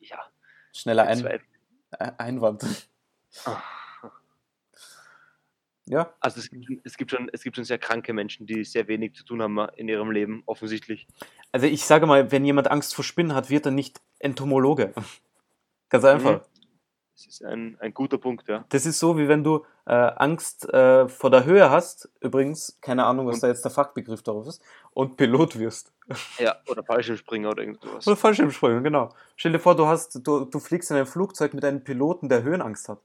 Ja, 0.00 0.30
Schneller 0.74 1.04
ein, 1.04 1.26
Ein- 1.98 2.18
Einwand. 2.18 2.88
Ah. 3.44 3.62
Ja, 5.86 6.14
Also 6.20 6.40
es 6.40 6.48
gibt, 6.48 6.86
es, 6.86 6.96
gibt 6.96 7.10
schon, 7.10 7.28
es 7.32 7.42
gibt 7.42 7.56
schon 7.56 7.64
sehr 7.66 7.78
kranke 7.78 8.14
Menschen, 8.14 8.46
die 8.46 8.64
sehr 8.64 8.88
wenig 8.88 9.14
zu 9.14 9.24
tun 9.24 9.42
haben 9.42 9.58
in 9.76 9.86
ihrem 9.86 10.10
Leben, 10.10 10.42
offensichtlich. 10.46 11.06
also 11.52 11.66
ich 11.66 11.84
sage 11.84 12.06
mal, 12.06 12.32
wenn 12.32 12.44
jemand 12.44 12.70
Angst 12.70 12.94
vor 12.94 13.04
Spinnen 13.04 13.34
hat, 13.34 13.50
wird 13.50 13.66
er 13.66 13.70
nicht 13.72 14.00
Entomologe. 14.18 14.94
Ganz 15.90 16.04
einfach. 16.06 16.40
Das 17.16 17.26
ist 17.26 17.44
ein, 17.44 17.76
ein 17.80 17.94
guter 17.94 18.18
Punkt, 18.18 18.48
ja. 18.48 18.64
Das 18.70 18.86
ist 18.86 18.98
so, 18.98 19.16
wie 19.16 19.28
wenn 19.28 19.44
du 19.44 19.64
äh, 19.86 19.92
Angst 19.94 20.68
äh, 20.72 21.08
vor 21.08 21.30
der 21.30 21.44
Höhe 21.44 21.70
hast, 21.70 22.10
übrigens, 22.20 22.76
keine 22.80 23.04
Ahnung, 23.06 23.26
was 23.28 23.36
Und- 23.36 23.42
da 23.44 23.48
jetzt 23.48 23.64
der 23.64 23.70
Fachbegriff 23.70 24.22
darauf 24.22 24.46
ist, 24.48 24.60
und 24.92 25.16
Pilot 25.16 25.58
wirst. 25.58 25.92
Ja, 26.38 26.56
oder 26.68 26.82
Fallschirmspringer 26.82 27.48
oder 27.50 27.62
irgend 27.62 27.80
sowas. 27.80 28.06
Oder 28.06 28.16
Fallschirmspringen, 28.16 28.82
genau. 28.84 29.10
Stell 29.36 29.52
dir 29.52 29.58
vor, 29.60 29.74
du, 29.76 29.86
hast, 29.86 30.26
du, 30.26 30.44
du 30.44 30.58
fliegst 30.58 30.90
in 30.90 30.96
ein 30.96 31.06
Flugzeug 31.06 31.54
mit 31.54 31.64
einem 31.64 31.82
Piloten, 31.84 32.28
der 32.28 32.42
Höhenangst 32.42 32.88
hat. 32.88 32.98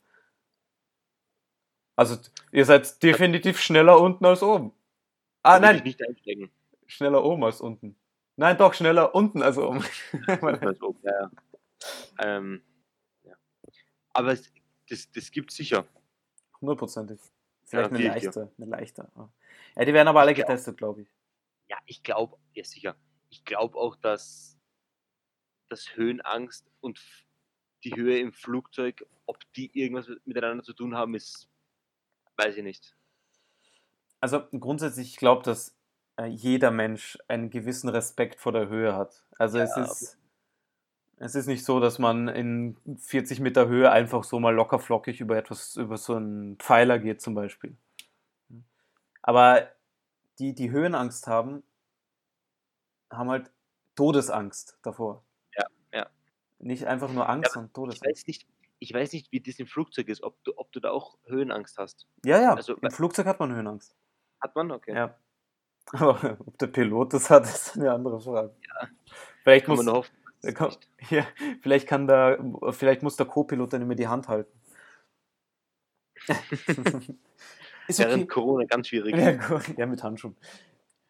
Also, 1.96 2.18
ihr 2.51 2.66
seid 2.66 3.01
definitiv 3.04 3.60
schneller 3.60 4.00
unten 4.00 4.25
als 4.25 4.42
oben. 4.42 4.72
Ah, 5.44 5.56
würde 5.56 5.66
nein, 5.68 5.75
Ich 5.78 5.84
nicht 5.84 6.08
einsteigen. 6.08 6.50
schneller 6.88 7.24
oben 7.24 7.44
als 7.44 7.62
unten. 7.62 7.96
Nein, 8.38 8.58
doch, 8.58 8.74
schneller 8.74 9.13
unten 9.16 9.42
als 9.44 9.58
oben. 9.58 9.84
Also, 10.42 10.96
ja, 11.04 11.12
ja. 11.22 11.32
Ähm. 12.22 12.62
Aber 14.20 14.34
es, 14.34 14.52
das, 14.90 15.10
das 15.14 15.32
gibt 15.32 15.50
sicher. 15.50 15.88
Hundertprozentig. 16.60 17.22
Vielleicht 17.64 17.92
eine 17.92 18.04
ja. 18.04 18.12
leichte, 18.12 18.52
eine 18.58 18.66
leichte. 18.66 19.10
Ja, 19.78 19.86
die 19.86 19.94
werden 19.94 20.10
aber 20.10 20.20
alle 20.20 20.34
getestet, 20.34 20.78
glaube 20.78 21.04
ich. 21.04 21.08
Ja, 21.70 21.78
ich 21.86 22.04
glaube, 22.04 22.38
ja 22.54 22.66
sicher. 22.66 22.98
Ich 23.30 23.46
glaube 23.46 23.78
auch, 23.78 23.96
dass, 23.96 24.58
dass 25.70 25.96
Höhenangst 25.96 26.70
und 26.82 27.00
die 27.86 27.96
Höhe 27.96 28.20
im 28.20 28.34
Flugzeug, 28.34 29.06
ob 29.26 29.38
die 29.54 29.72
irgendwas 29.80 30.10
miteinander 30.26 30.66
zu 30.66 30.74
tun 30.74 30.96
haben, 30.96 31.16
ist, 31.16 31.48
weiß 32.36 32.58
ich 32.58 32.64
nicht. 32.64 32.98
Also 34.20 34.46
grundsätzlich, 34.52 35.12
ich 35.12 35.18
glaube, 35.18 35.44
dass 35.44 35.78
äh, 36.18 36.26
jeder 36.26 36.72
Mensch 36.72 37.18
einen 37.30 37.50
gewissen 37.50 37.88
Respekt 37.88 38.42
vor 38.42 38.52
der 38.52 38.68
Höhe 38.68 38.98
hat. 38.98 39.26
Also 39.38 39.60
es 39.60 39.74
Ja, 39.78 39.84
ist 39.86 40.19
es 41.20 41.36
ist 41.36 41.48
nicht 41.48 41.66
so, 41.66 41.80
dass 41.80 42.00
man 42.00 42.28
in 42.30 42.78
40 42.98 43.40
Meter 43.40 43.68
Höhe 43.68 43.92
einfach 43.92 44.24
so 44.24 44.40
mal 44.40 44.54
locker 44.56 44.80
flockig 44.80 45.20
über 45.22 45.38
etwas, 45.38 45.76
über 45.76 45.98
so 45.98 46.16
einen 46.16 46.58
Pfeiler 46.58 46.98
geht 47.00 47.22
zum 47.22 47.36
Beispiel. 47.36 47.76
Aber 49.22 49.68
die, 50.40 50.54
die 50.56 50.72
Höhenangst 50.72 51.28
haben, 51.28 51.64
haben 53.12 53.30
halt 53.30 53.52
Todesangst 53.96 54.78
davor. 54.82 55.24
Ja, 55.58 55.66
ja. 55.94 56.08
Nicht 56.60 56.86
einfach 56.86 57.12
nur 57.12 57.28
Angst, 57.28 57.50
Ja, 57.50 57.54
sondern 57.54 57.68
Ich 57.70 57.74
Todesangst. 57.74 58.06
weiß 58.06 58.28
nicht, 58.28 58.48
ich 58.80 58.94
weiß 58.94 59.12
nicht, 59.14 59.32
wie 59.32 59.42
das 59.42 59.60
im 59.60 59.68
Flugzeug 59.68 60.08
ist, 60.08 60.24
ob 60.24 60.42
du, 60.46 60.54
ob 60.58 60.72
du 60.72 60.80
da 60.80 60.92
auch 60.92 61.18
Höhenangst 61.26 61.78
hast. 61.78 62.08
Ja, 62.24 62.40
ja, 62.42 62.54
also- 62.54 62.76
im 62.78 62.92
Flugzeug 62.92 63.26
hat 63.26 63.40
man 63.40 63.54
Höhenangst. 63.54 63.94
Hat 64.40 64.56
man? 64.56 64.72
Okay. 64.72 64.96
Ja. 64.96 65.16
Aber 65.94 66.38
ob 66.46 66.58
der 66.60 66.68
Pilot 66.68 67.14
das 67.14 67.30
hat, 67.30 67.44
ist 67.46 67.76
eine 67.76 67.92
andere 67.92 68.22
Frage. 68.22 68.56
Vielleicht 69.44 69.66
Kann 69.66 69.76
muss, 69.76 69.86
man 69.86 69.96
hoffen. 69.96 70.16
Da 70.41 70.51
kann, 70.51 70.75
ja, 71.10 71.27
vielleicht 71.62 71.88
kann 71.88 72.08
der, 72.08 72.39
vielleicht 72.72 73.03
muss 73.03 73.15
der 73.15 73.25
Co-Pilot 73.25 73.74
dann 73.74 73.81
immer 73.81 73.96
die 73.96 74.08
Hand 74.08 74.27
halten. 74.27 74.51
ist 77.88 78.00
Während 78.00 78.24
okay. 78.24 78.27
Corona 78.27 78.65
ganz 78.65 78.88
schwierig. 78.88 79.15
Ja, 79.15 79.62
ja, 79.77 79.86
mit 79.86 80.03
Handschuhen. 80.03 80.36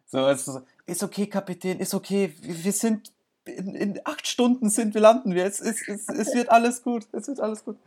So, 0.06 0.20
also, 0.20 0.54
so, 0.54 0.62
ist 0.86 1.04
okay, 1.04 1.28
Kapitän, 1.28 1.80
ist 1.80 1.94
okay. 1.94 2.34
Wir 2.42 2.72
sind 2.72 3.12
in, 3.46 3.76
in 3.76 4.00
acht 4.06 4.28
Stunden 4.28 4.70
sind 4.70 4.94
wir 4.94 5.02
landen 5.02 5.36
wir. 5.36 5.46
Es, 5.46 5.60
es, 5.60 5.88
es, 5.88 6.08
es 6.08 6.36
wird 6.36 6.50
alles 6.50 6.84
gut. 6.84 7.08
Es 7.12 7.28
wird 7.28 7.40
alles 7.40 7.64
gut. 7.64 7.78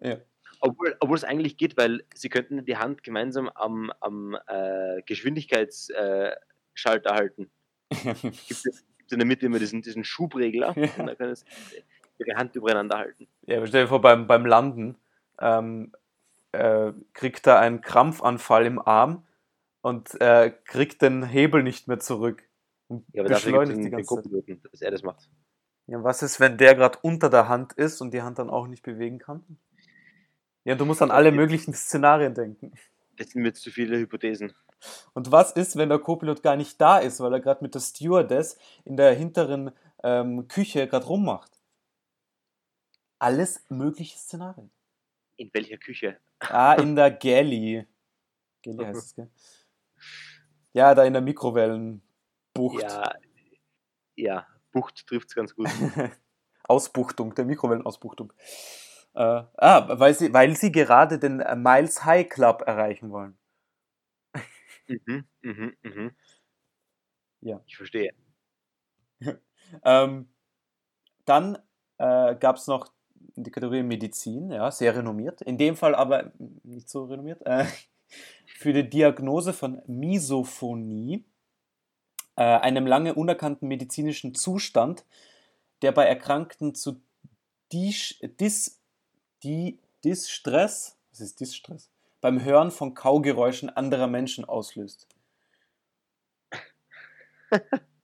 Ja. 0.00 0.18
Obwohl, 0.60 0.96
obwohl 1.00 1.16
es 1.16 1.24
eigentlich 1.24 1.56
geht, 1.56 1.76
weil 1.76 2.04
sie 2.14 2.28
könnten 2.28 2.64
die 2.64 2.76
Hand 2.76 3.02
gemeinsam 3.02 3.48
am, 3.48 3.92
am 4.00 4.36
äh, 4.46 5.02
Geschwindigkeitsschalter 5.02 7.10
äh, 7.10 7.14
halten. 7.14 7.50
Gibt 7.90 8.50
es 8.50 8.84
gibt 9.06 9.12
in 9.12 9.18
der 9.20 9.26
Mitte 9.26 9.46
immer 9.46 9.60
diesen, 9.60 9.82
diesen 9.82 10.04
Schubregler 10.04 10.76
Ja. 10.76 10.88
und 10.98 11.06
dann 11.06 11.16
können 11.16 11.34
sie 11.36 11.44
ihre 12.18 12.36
Hand 12.36 12.56
übereinander 12.56 12.98
halten. 12.98 13.28
Ja, 13.42 13.58
aber 13.58 13.66
stell 13.66 13.84
dir 13.84 13.88
vor, 13.88 14.00
beim, 14.00 14.26
beim 14.26 14.44
Landen 14.46 14.96
ähm, 15.40 15.92
äh, 16.52 16.92
kriegt 17.12 17.46
er 17.46 17.60
einen 17.60 17.82
Krampfanfall 17.82 18.66
im 18.66 18.80
Arm 18.80 19.24
und 19.82 20.20
äh, 20.20 20.50
kriegt 20.64 21.02
den 21.02 21.22
Hebel 21.22 21.62
nicht 21.62 21.86
mehr 21.88 22.00
zurück. 22.00 22.42
Und 22.88 23.04
Ja, 23.12 23.22
aber 23.22 23.28
dafür 23.28 23.52
gibt 23.64 23.78
es 23.78 23.90
den, 23.90 24.44
den 24.46 24.62
dass 24.72 24.82
er 24.82 24.90
das 24.90 25.02
macht. 25.02 25.28
Ja, 25.86 26.02
was 26.02 26.22
ist, 26.22 26.40
wenn 26.40 26.56
der 26.58 26.74
gerade 26.74 26.98
unter 27.02 27.30
der 27.30 27.48
Hand 27.48 27.74
ist 27.74 28.00
und 28.00 28.12
die 28.12 28.22
Hand 28.22 28.40
dann 28.40 28.50
auch 28.50 28.66
nicht 28.66 28.82
bewegen 28.82 29.18
kann? 29.18 29.44
Ja, 30.64 30.74
du 30.74 30.84
musst 30.84 31.00
an 31.00 31.12
alle 31.12 31.30
möglichen 31.30 31.74
Szenarien 31.74 32.34
denken. 32.34 32.72
Das 33.16 33.30
sind 33.30 33.42
mir 33.42 33.48
jetzt 33.48 33.62
zu 33.62 33.70
viele 33.70 33.98
Hypothesen. 33.98 34.54
Und 35.14 35.32
was 35.32 35.52
ist, 35.52 35.76
wenn 35.76 35.88
der 35.88 35.98
Co-Pilot 35.98 36.42
gar 36.42 36.56
nicht 36.56 36.80
da 36.80 36.98
ist, 36.98 37.20
weil 37.20 37.32
er 37.32 37.40
gerade 37.40 37.62
mit 37.62 37.74
der 37.74 37.80
Stewardess 37.80 38.58
in 38.84 38.96
der 38.96 39.14
hinteren 39.14 39.72
ähm, 40.02 40.46
Küche 40.48 40.86
gerade 40.86 41.06
rummacht? 41.06 41.60
Alles 43.18 43.64
mögliche 43.70 44.18
Szenarien. 44.18 44.70
In 45.36 45.50
welcher 45.52 45.78
Küche? 45.78 46.20
Ah, 46.40 46.74
in 46.74 46.94
der 46.94 47.10
Galley. 47.10 47.86
Galley 48.62 48.84
heißt 48.84 48.98
es, 48.98 49.14
gell? 49.14 49.30
Ja, 50.74 50.94
da 50.94 51.04
in 51.04 51.14
der 51.14 51.22
Mikrowellenbucht. 51.22 52.82
Ja, 52.82 53.14
ja, 54.16 54.46
Bucht 54.72 55.06
trifft 55.06 55.28
es 55.28 55.34
ganz 55.34 55.54
gut. 55.54 55.68
Ausbuchtung, 56.64 57.34
der 57.34 57.44
Mikrowellenausbuchtung. 57.44 58.32
Äh, 59.16 59.42
ah, 59.56 59.98
weil 59.98 60.14
sie, 60.14 60.32
weil 60.32 60.54
sie 60.56 60.70
gerade 60.70 61.18
den 61.18 61.40
äh, 61.40 61.56
Miles 61.56 62.04
High 62.04 62.28
Club 62.28 62.62
erreichen 62.66 63.10
wollen. 63.10 63.36
mhm, 64.88 65.24
mhm, 65.42 65.76
mhm. 65.82 66.10
Ja. 67.40 67.60
Ich 67.66 67.76
verstehe. 67.76 68.12
Ähm, 69.84 70.28
dann 71.24 71.58
äh, 71.98 72.36
gab 72.36 72.56
es 72.56 72.66
noch 72.66 72.92
in 73.36 73.44
die 73.44 73.50
Kategorie 73.50 73.82
Medizin, 73.82 74.50
ja, 74.50 74.70
sehr 74.70 74.96
renommiert. 74.96 75.42
In 75.42 75.58
dem 75.58 75.76
Fall 75.76 75.94
aber 75.94 76.32
nicht 76.64 76.88
so 76.88 77.04
renommiert. 77.04 77.42
Äh, 77.46 77.66
für 78.46 78.72
die 78.72 78.88
Diagnose 78.88 79.52
von 79.52 79.82
Misophonie, 79.86 81.24
äh, 82.36 82.42
einem 82.42 82.86
lange 82.86 83.14
unerkannten 83.14 83.68
medizinischen 83.68 84.34
Zustand, 84.34 85.04
der 85.82 85.92
bei 85.92 86.04
Erkrankten 86.06 86.74
zu 86.74 87.00
Dis, 87.72 88.20
Dis, 89.42 89.48
Di, 89.48 89.78
Distress, 90.04 90.98
was 91.10 91.20
ist 91.20 91.40
Distress? 91.40 91.88
Beim 92.20 92.44
Hören 92.44 92.70
von 92.70 92.92
Kaugeräuschen 92.92 93.70
anderer 93.70 94.08
Menschen 94.08 94.44
auslöst. 94.44 95.08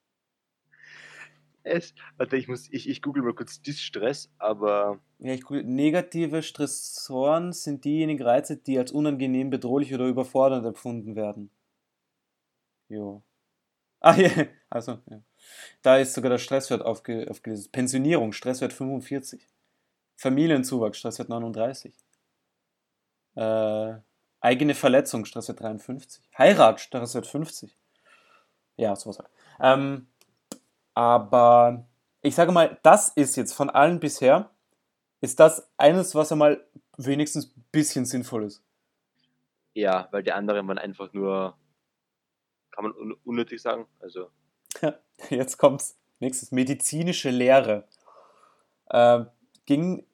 Es, 1.64 1.94
warte, 2.16 2.36
ich 2.36 2.48
muss, 2.48 2.68
ich, 2.72 2.88
ich 2.88 3.02
google 3.02 3.22
mal 3.22 3.34
kurz 3.34 3.62
Distress, 3.62 4.30
aber 4.38 5.00
Ja, 5.18 5.32
ich 5.32 5.42
google, 5.42 5.62
negative 5.64 6.42
Stressoren 6.42 7.52
sind 7.52 7.84
diejenigen 7.84 8.22
Reize, 8.22 8.56
die 8.56 8.78
als 8.78 8.90
unangenehm, 8.92 9.50
bedrohlich 9.50 9.94
oder 9.94 10.06
überfordernd 10.06 10.66
empfunden 10.66 11.14
werden. 11.16 11.50
Jo. 12.88 13.22
Ah, 14.00 14.16
ja, 14.18 14.30
also, 14.70 14.98
ja. 15.10 15.22
Da 15.82 15.98
ist 15.98 16.14
sogar 16.14 16.30
der 16.30 16.38
Stresswert 16.38 16.82
aufge, 16.82 17.28
aufgelistet. 17.30 17.72
Pensionierung, 17.72 18.32
Stresswert 18.32 18.72
45. 18.74 19.48
Familienzuwachs, 20.22 20.98
Stresswert 20.98 21.28
39. 21.28 21.92
Äh, 23.34 23.94
eigene 24.40 24.74
Verletzung, 24.74 25.24
Stresswert 25.24 25.60
53. 25.60 26.22
Heirat, 26.38 26.80
Stresswert 26.80 27.26
50. 27.26 27.76
Ja, 28.76 28.94
sowas 28.94 29.18
halt. 29.18 29.28
Ähm, 29.60 30.06
aber 30.94 31.84
ich 32.20 32.34
sage 32.34 32.52
mal, 32.52 32.78
das 32.82 33.08
ist 33.08 33.36
jetzt 33.36 33.52
von 33.52 33.68
allen 33.68 33.98
bisher, 34.00 34.50
ist 35.20 35.40
das 35.40 35.68
eines, 35.76 36.14
was 36.14 36.30
einmal 36.32 36.64
wenigstens 36.96 37.56
ein 37.56 37.64
bisschen 37.72 38.04
sinnvoll 38.04 38.44
ist. 38.44 38.62
ja, 39.74 40.08
weil 40.12 40.22
die 40.22 40.32
anderen 40.32 40.68
waren 40.68 40.78
einfach 40.78 41.12
nur, 41.12 41.56
kann 42.70 42.84
man 42.84 42.92
un 42.92 43.16
unnötig 43.24 43.60
sagen, 43.60 43.86
also 44.00 44.30
Jetzt 45.30 45.58
kommt's. 45.58 45.98
Nächstes, 46.20 46.52
medizinische 46.52 47.30
Lehre. 47.30 47.88
Äh, 48.90 49.24
ging 49.66 50.06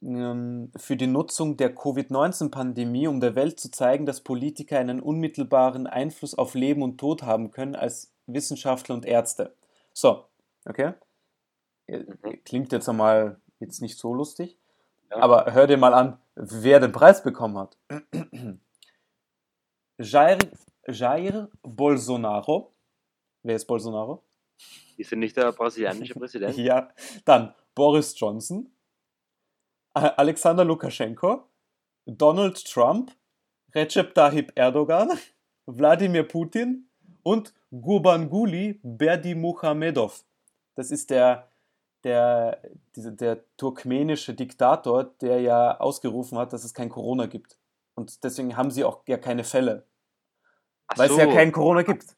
für 0.00 0.96
die 0.96 1.06
Nutzung 1.06 1.56
der 1.56 1.74
Covid-19-Pandemie, 1.74 3.08
um 3.08 3.20
der 3.20 3.34
Welt 3.34 3.58
zu 3.58 3.70
zeigen, 3.70 4.06
dass 4.06 4.20
Politiker 4.20 4.78
einen 4.78 5.00
unmittelbaren 5.00 5.86
Einfluss 5.86 6.36
auf 6.36 6.54
Leben 6.54 6.82
und 6.82 6.98
Tod 6.98 7.22
haben 7.22 7.50
können 7.50 7.74
als 7.74 8.12
Wissenschaftler 8.26 8.94
und 8.94 9.04
Ärzte. 9.04 9.54
So, 9.92 10.24
okay? 10.66 10.92
Äh, 11.86 11.98
Mhm. 12.00 12.44
Klingt 12.44 12.72
jetzt 12.72 12.88
einmal 12.88 13.40
jetzt 13.60 13.80
nicht 13.82 13.98
so 13.98 14.14
lustig, 14.14 14.56
Ja. 15.10 15.16
aber 15.18 15.52
hör 15.52 15.66
dir 15.66 15.78
mal 15.78 15.94
an, 15.94 16.18
wer 16.36 16.78
den 16.80 16.92
Preis 16.92 17.22
bekommen 17.22 17.58
hat. 17.58 17.76
Jair, 19.98 20.38
Jair 20.86 21.48
Bolsonaro. 21.62 22.72
Wer 23.42 23.56
ist 23.56 23.64
Bolsonaro? 23.66 24.22
ist 24.96 25.12
er 25.12 25.18
nicht 25.18 25.36
der 25.36 25.52
brasilianische 25.52 26.14
Präsident? 26.14 26.56
Ja, 26.56 26.88
dann 27.24 27.54
Boris 27.74 28.18
Johnson, 28.18 28.70
Alexander 29.98 30.64
Lukaschenko, 30.64 31.44
Donald 32.06 32.64
Trump, 32.64 33.12
Recep 33.74 34.14
Tayyip 34.14 34.52
Erdogan, 34.54 35.18
Wladimir 35.66 36.22
Putin 36.22 36.88
und 37.22 37.52
Gurbanguly 37.70 38.80
Berdimuhamedov. 38.82 40.24
Das 40.74 40.90
ist 40.90 41.10
der, 41.10 41.48
der, 42.04 42.62
diese, 42.96 43.12
der 43.12 43.44
turkmenische 43.56 44.34
Diktator, 44.34 45.04
der 45.20 45.40
ja 45.40 45.78
ausgerufen 45.78 46.38
hat, 46.38 46.52
dass 46.52 46.64
es 46.64 46.72
kein 46.72 46.88
Corona 46.88 47.26
gibt. 47.26 47.58
Und 47.94 48.22
deswegen 48.24 48.56
haben 48.56 48.70
sie 48.70 48.84
auch 48.84 49.02
ja 49.08 49.18
keine 49.18 49.44
Fälle, 49.44 49.86
Ach 50.86 50.98
weil 50.98 51.10
es 51.10 51.16
so, 51.16 51.20
ja 51.20 51.26
kein 51.26 51.52
Corona 51.52 51.82
gibt. 51.82 52.16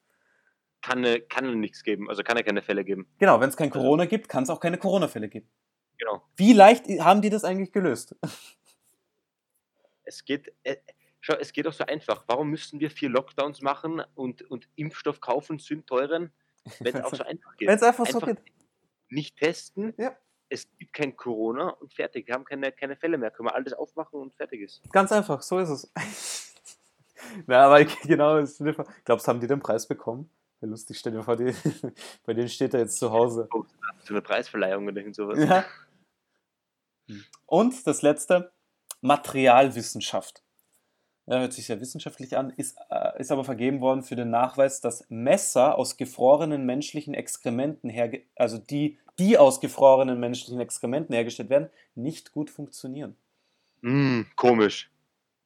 kann, 0.81 1.05
kann 1.27 1.59
nichts 1.59 1.83
geben, 1.83 2.07
also 2.07 2.23
kann 2.23 2.37
er 2.37 2.43
keine 2.43 2.61
Fälle 2.61 2.85
geben. 2.85 3.07
Genau, 3.17 3.39
wenn 3.39 3.49
es 3.49 3.57
kein 3.57 3.71
Corona 3.71 4.05
gibt, 4.05 4.29
kann 4.29 4.43
es 4.43 4.49
auch 4.49 4.59
keine 4.59 4.77
Corona-Fälle 4.77 5.27
geben. 5.27 5.49
Genau. 6.01 6.23
Wie 6.35 6.53
leicht 6.53 6.87
haben 6.99 7.21
die 7.21 7.29
das 7.29 7.43
eigentlich 7.43 7.71
gelöst? 7.71 8.15
Es 10.03 10.25
geht, 10.25 10.51
äh, 10.63 10.77
schau, 11.19 11.35
es 11.35 11.53
geht 11.53 11.67
auch 11.67 11.73
so 11.73 11.85
einfach. 11.85 12.23
Warum 12.27 12.49
müssen 12.49 12.79
wir 12.79 12.89
vier 12.89 13.09
Lockdowns 13.09 13.61
machen 13.61 14.01
und, 14.15 14.41
und 14.49 14.67
Impfstoff 14.75 15.21
kaufen, 15.21 15.59
sind 15.59 15.85
teuren, 15.85 16.33
wenn 16.79 16.95
es 16.95 17.01
auch 17.05 17.13
so 17.13 17.23
einfach 17.23 17.55
geht? 17.55 17.67
Wenn 17.67 17.75
es 17.75 17.83
einfach, 17.83 18.07
so 18.07 18.15
Einfach 18.19 18.27
geht. 18.29 18.39
Nicht 19.09 19.37
testen, 19.37 19.93
Ja. 19.97 20.15
es 20.49 20.67
gibt 20.79 20.93
kein 20.93 21.15
Corona 21.15 21.69
und 21.69 21.93
fertig. 21.93 22.25
Wir 22.27 22.33
haben 22.33 22.45
keine, 22.45 22.71
keine 22.71 22.95
Fälle 22.95 23.19
mehr. 23.19 23.29
Können 23.29 23.49
wir 23.49 23.53
alles 23.55 23.73
aufmachen 23.73 24.19
und 24.19 24.33
fertig 24.33 24.61
ist. 24.61 24.81
Ganz 24.91 25.11
einfach, 25.11 25.43
so 25.43 25.59
ist 25.59 25.69
es. 25.69 25.93
Na, 27.45 27.65
aber 27.67 27.85
genau, 28.03 28.43
glaubst 29.05 29.27
du, 29.27 29.29
haben 29.29 29.39
die 29.39 29.47
den 29.47 29.59
Preis 29.59 29.87
bekommen? 29.87 30.31
Ja, 30.61 30.67
lustig, 30.67 30.97
stell 30.97 31.11
dir 31.11 31.21
vor, 31.23 31.35
die, 31.35 31.53
bei 32.25 32.33
denen 32.33 32.49
steht 32.49 32.73
er 32.73 32.79
jetzt 32.79 32.97
zu 32.97 33.11
Hause. 33.11 33.47
Oh, 33.53 33.65
so 34.03 34.13
eine 34.15 34.21
Preisverleihung 34.23 34.87
oder 34.87 34.97
irgend 34.97 35.15
sowas. 35.15 35.37
Ja. 35.39 35.63
Und 37.45 37.85
das 37.87 38.01
letzte, 38.01 38.51
Materialwissenschaft. 39.01 40.43
Ja, 41.27 41.39
hört 41.39 41.53
sich 41.53 41.65
sehr 41.65 41.79
wissenschaftlich 41.79 42.35
an, 42.35 42.51
ist, 42.51 42.77
äh, 42.89 43.19
ist 43.19 43.31
aber 43.31 43.43
vergeben 43.43 43.79
worden 43.79 44.03
für 44.03 44.15
den 44.15 44.29
Nachweis, 44.31 44.81
dass 44.81 45.05
Messer 45.09 45.77
aus 45.77 45.97
gefrorenen 45.97 46.65
menschlichen 46.65 47.13
Exkrementen 47.13 47.89
herge 47.89 48.23
also 48.35 48.57
die, 48.57 48.97
die 49.19 49.37
aus 49.37 49.59
gefrorenen 49.59 50.19
menschlichen 50.19 50.59
Exkrementen 50.59 51.13
hergestellt 51.13 51.49
werden, 51.49 51.69
nicht 51.95 52.31
gut 52.31 52.49
funktionieren. 52.49 53.15
Hm, 53.81 54.25
komisch. 54.35 54.89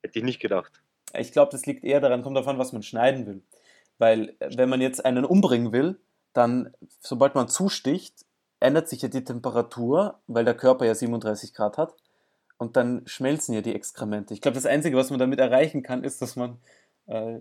Hätte 0.02 0.20
ich 0.20 0.26
nicht 0.26 0.40
gedacht. 0.40 0.82
Ich 1.18 1.32
glaube, 1.32 1.52
das 1.52 1.66
liegt 1.66 1.84
eher 1.84 2.00
daran, 2.00 2.24
kommt 2.24 2.38
davon, 2.38 2.58
was 2.58 2.74
man 2.74 2.84
schneiden 2.84 3.26
will. 3.26 3.42
Weil, 3.98 4.36
äh, 4.40 4.58
wenn 4.58 4.70
man 4.70 4.82
jetzt 4.82 5.06
einen 5.06 5.26
umbringen 5.26 5.72
will, 5.72 6.00
dann, 6.34 6.74
sobald 7.00 7.36
man 7.36 7.48
zusticht, 7.48 8.25
ändert 8.60 8.90
sich 8.90 9.02
ja 9.02 9.10
die 9.10 9.24
Temperatur, 9.24 10.20
weil 10.28 10.46
der 10.46 10.56
Körper 10.56 10.86
ja 10.86 10.96
37 10.96 11.54
Grad 11.54 11.78
hat. 11.78 11.96
Und 12.58 12.78
dann 12.78 13.06
schmelzen 13.06 13.54
ja 13.54 13.62
die 13.62 13.76
Exkremente. 13.76 14.34
Ich 14.34 14.42
glaube, 14.42 14.56
das 14.56 14.66
Einzige, 14.66 14.96
was 14.96 15.10
man 15.10 15.20
damit 15.20 15.40
erreichen 15.40 15.84
kann, 15.84 16.04
ist, 16.04 16.22
dass 16.22 16.36
man 16.38 16.60
äh, 17.08 17.40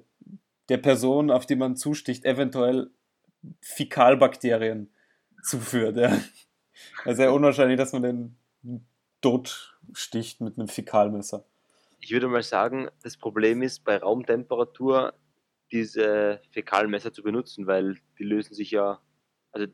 der 0.68 0.78
Person, 0.78 1.30
auf 1.30 1.46
die 1.46 1.56
man 1.56 1.76
zusticht, 1.76 2.24
eventuell 2.24 2.90
Fäkalbakterien 3.60 4.90
zuführt. 5.42 5.96
Ja. 5.96 6.18
Also 7.04 7.18
sehr 7.18 7.32
unwahrscheinlich, 7.32 7.78
dass 7.78 7.92
man 7.92 8.02
den 8.02 8.36
tot 9.20 9.78
sticht 9.92 10.40
mit 10.40 10.58
einem 10.58 10.68
Fäkalmesser. 10.68 11.44
Ich 12.00 12.10
würde 12.10 12.28
mal 12.28 12.42
sagen, 12.42 12.88
das 13.02 13.16
Problem 13.16 13.62
ist 13.62 13.84
bei 13.84 13.96
Raumtemperatur 13.96 15.14
diese 15.72 16.40
Fäkalmesser 16.50 17.12
zu 17.12 17.22
benutzen, 17.22 17.66
weil 17.66 17.98
die 18.18 18.24
lösen 18.24 18.54
sich 18.54 18.70
ja, 18.70 19.00
also 19.52 19.66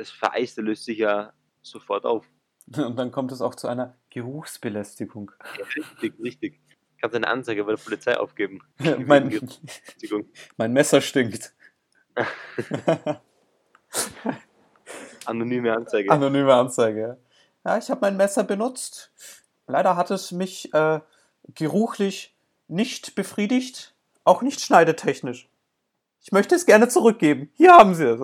das 0.00 0.10
Vereiste 0.10 0.62
löst 0.62 0.84
sich 0.86 0.98
ja 0.98 1.32
sofort 1.60 2.06
auf. 2.06 2.26
Und 2.76 2.96
dann 2.96 3.12
kommt 3.12 3.32
es 3.32 3.42
auch 3.42 3.54
zu 3.54 3.68
einer 3.68 3.96
Geruchsbelästigung. 4.08 5.30
Ja, 5.58 5.64
richtig, 5.64 6.14
richtig. 6.22 6.60
Kannst 7.00 7.16
eine 7.16 7.28
Anzeige 7.28 7.64
bei 7.64 7.72
der 7.72 7.82
Polizei 7.82 8.16
aufgeben. 8.18 8.60
mein, 9.06 9.48
mein 10.56 10.72
Messer 10.72 11.00
stinkt. 11.00 11.54
Anonyme 15.24 15.74
Anzeige. 15.74 16.10
Anonyme 16.10 16.54
Anzeige. 16.54 17.00
ja. 17.00 17.16
Ja, 17.62 17.76
ich 17.78 17.90
habe 17.90 18.00
mein 18.00 18.16
Messer 18.16 18.42
benutzt. 18.44 19.12
Leider 19.66 19.96
hat 19.96 20.10
es 20.10 20.32
mich 20.32 20.72
äh, 20.72 21.00
geruchlich 21.54 22.34
nicht 22.68 23.14
befriedigt, 23.14 23.94
auch 24.24 24.40
nicht 24.40 24.60
schneidetechnisch. 24.60 25.50
Ich 26.22 26.32
möchte 26.32 26.54
es 26.54 26.64
gerne 26.64 26.88
zurückgeben. 26.88 27.50
Hier 27.54 27.72
haben 27.72 27.94
Sie 27.94 28.04
es. 28.04 28.20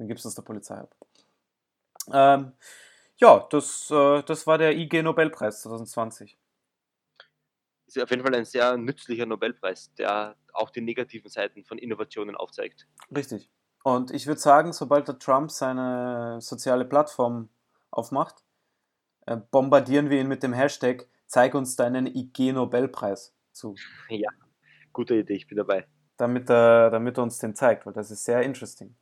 Dann 0.00 0.08
gibst 0.08 0.24
du 0.24 0.30
es 0.30 0.34
der 0.34 0.40
Polizei 0.40 0.76
ab. 0.76 0.96
Ähm, 2.10 2.52
ja, 3.18 3.46
das, 3.50 3.90
äh, 3.90 4.22
das 4.22 4.46
war 4.46 4.56
der 4.56 4.74
IG 4.74 5.02
Nobelpreis 5.02 5.60
2020. 5.60 6.38
ist 7.86 7.98
auf 7.98 8.08
jeden 8.08 8.22
Fall 8.22 8.34
ein 8.34 8.46
sehr 8.46 8.78
nützlicher 8.78 9.26
Nobelpreis, 9.26 9.92
der 9.96 10.36
auch 10.54 10.70
die 10.70 10.80
negativen 10.80 11.30
Seiten 11.30 11.64
von 11.64 11.76
Innovationen 11.76 12.34
aufzeigt. 12.34 12.88
Richtig. 13.14 13.50
Und 13.84 14.10
ich 14.10 14.26
würde 14.26 14.40
sagen, 14.40 14.72
sobald 14.72 15.06
der 15.06 15.18
Trump 15.18 15.50
seine 15.50 16.40
soziale 16.40 16.86
Plattform 16.86 17.50
aufmacht, 17.90 18.42
äh, 19.26 19.36
bombardieren 19.36 20.08
wir 20.08 20.18
ihn 20.18 20.28
mit 20.28 20.42
dem 20.42 20.54
Hashtag 20.54 21.10
Zeig 21.26 21.54
uns 21.54 21.76
deinen 21.76 22.06
IG-Nobelpreis 22.06 23.36
zu, 23.52 23.74
Gute 24.94 25.16
Idee, 25.16 25.34
ich 25.34 25.46
bin 25.46 25.58
dabei. 25.58 25.86
damit 26.16 26.48
er, 26.48 26.88
damit 26.88 27.18
er 27.18 27.22
uns 27.22 27.38
den 27.38 27.54
zeigt, 27.54 27.84
weil 27.84 27.92
das 27.92 28.10
ist 28.10 28.24
sehr 28.24 28.40
interesting. 28.40 28.96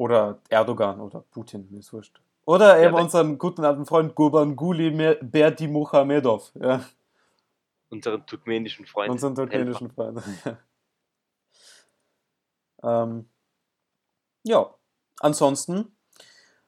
Oder 0.00 0.38
Erdogan 0.48 0.98
oder 0.98 1.20
Putin, 1.30 1.68
mir 1.70 1.80
ist 1.80 1.92
wurscht. 1.92 2.22
Oder 2.46 2.78
Ja, 2.78 2.86
eben 2.86 2.96
wenn- 2.96 3.02
unseren 3.04 3.36
guten 3.36 3.62
alten 3.66 3.84
Freund 3.84 4.14
Gurbanguly 4.14 4.90
Mer- 4.92 5.16
Berdimuhamedov, 5.16 6.52
ja, 6.54 6.82
Unseren 7.90 8.24
turkmenischen 8.24 8.86
Freund. 8.86 9.10
unseren 9.10 9.34
turkmenischen 9.34 9.90
Freund. 9.90 10.22
ähm, 12.82 13.28
ja, 14.42 14.74
ansonsten 15.20 15.94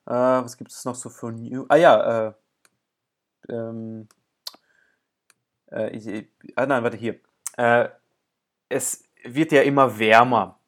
Äh, 0.04 0.10
was 0.12 0.56
gibt 0.58 0.72
es 0.72 0.84
noch 0.84 0.96
so 0.96 1.08
für 1.08 1.30
New? 1.30 1.64
Ah 1.68 1.76
ja, 1.76 2.26
äh, 2.28 2.32
ähm, 3.48 4.08
äh, 5.70 5.96
ich, 5.96 6.28
ah 6.56 6.66
nein, 6.66 6.82
warte 6.82 6.96
hier. 6.96 7.20
Äh, 7.56 7.88
es 8.68 9.04
wird 9.24 9.52
ja 9.52 9.62
immer 9.62 9.96
wärmer. 10.00 10.58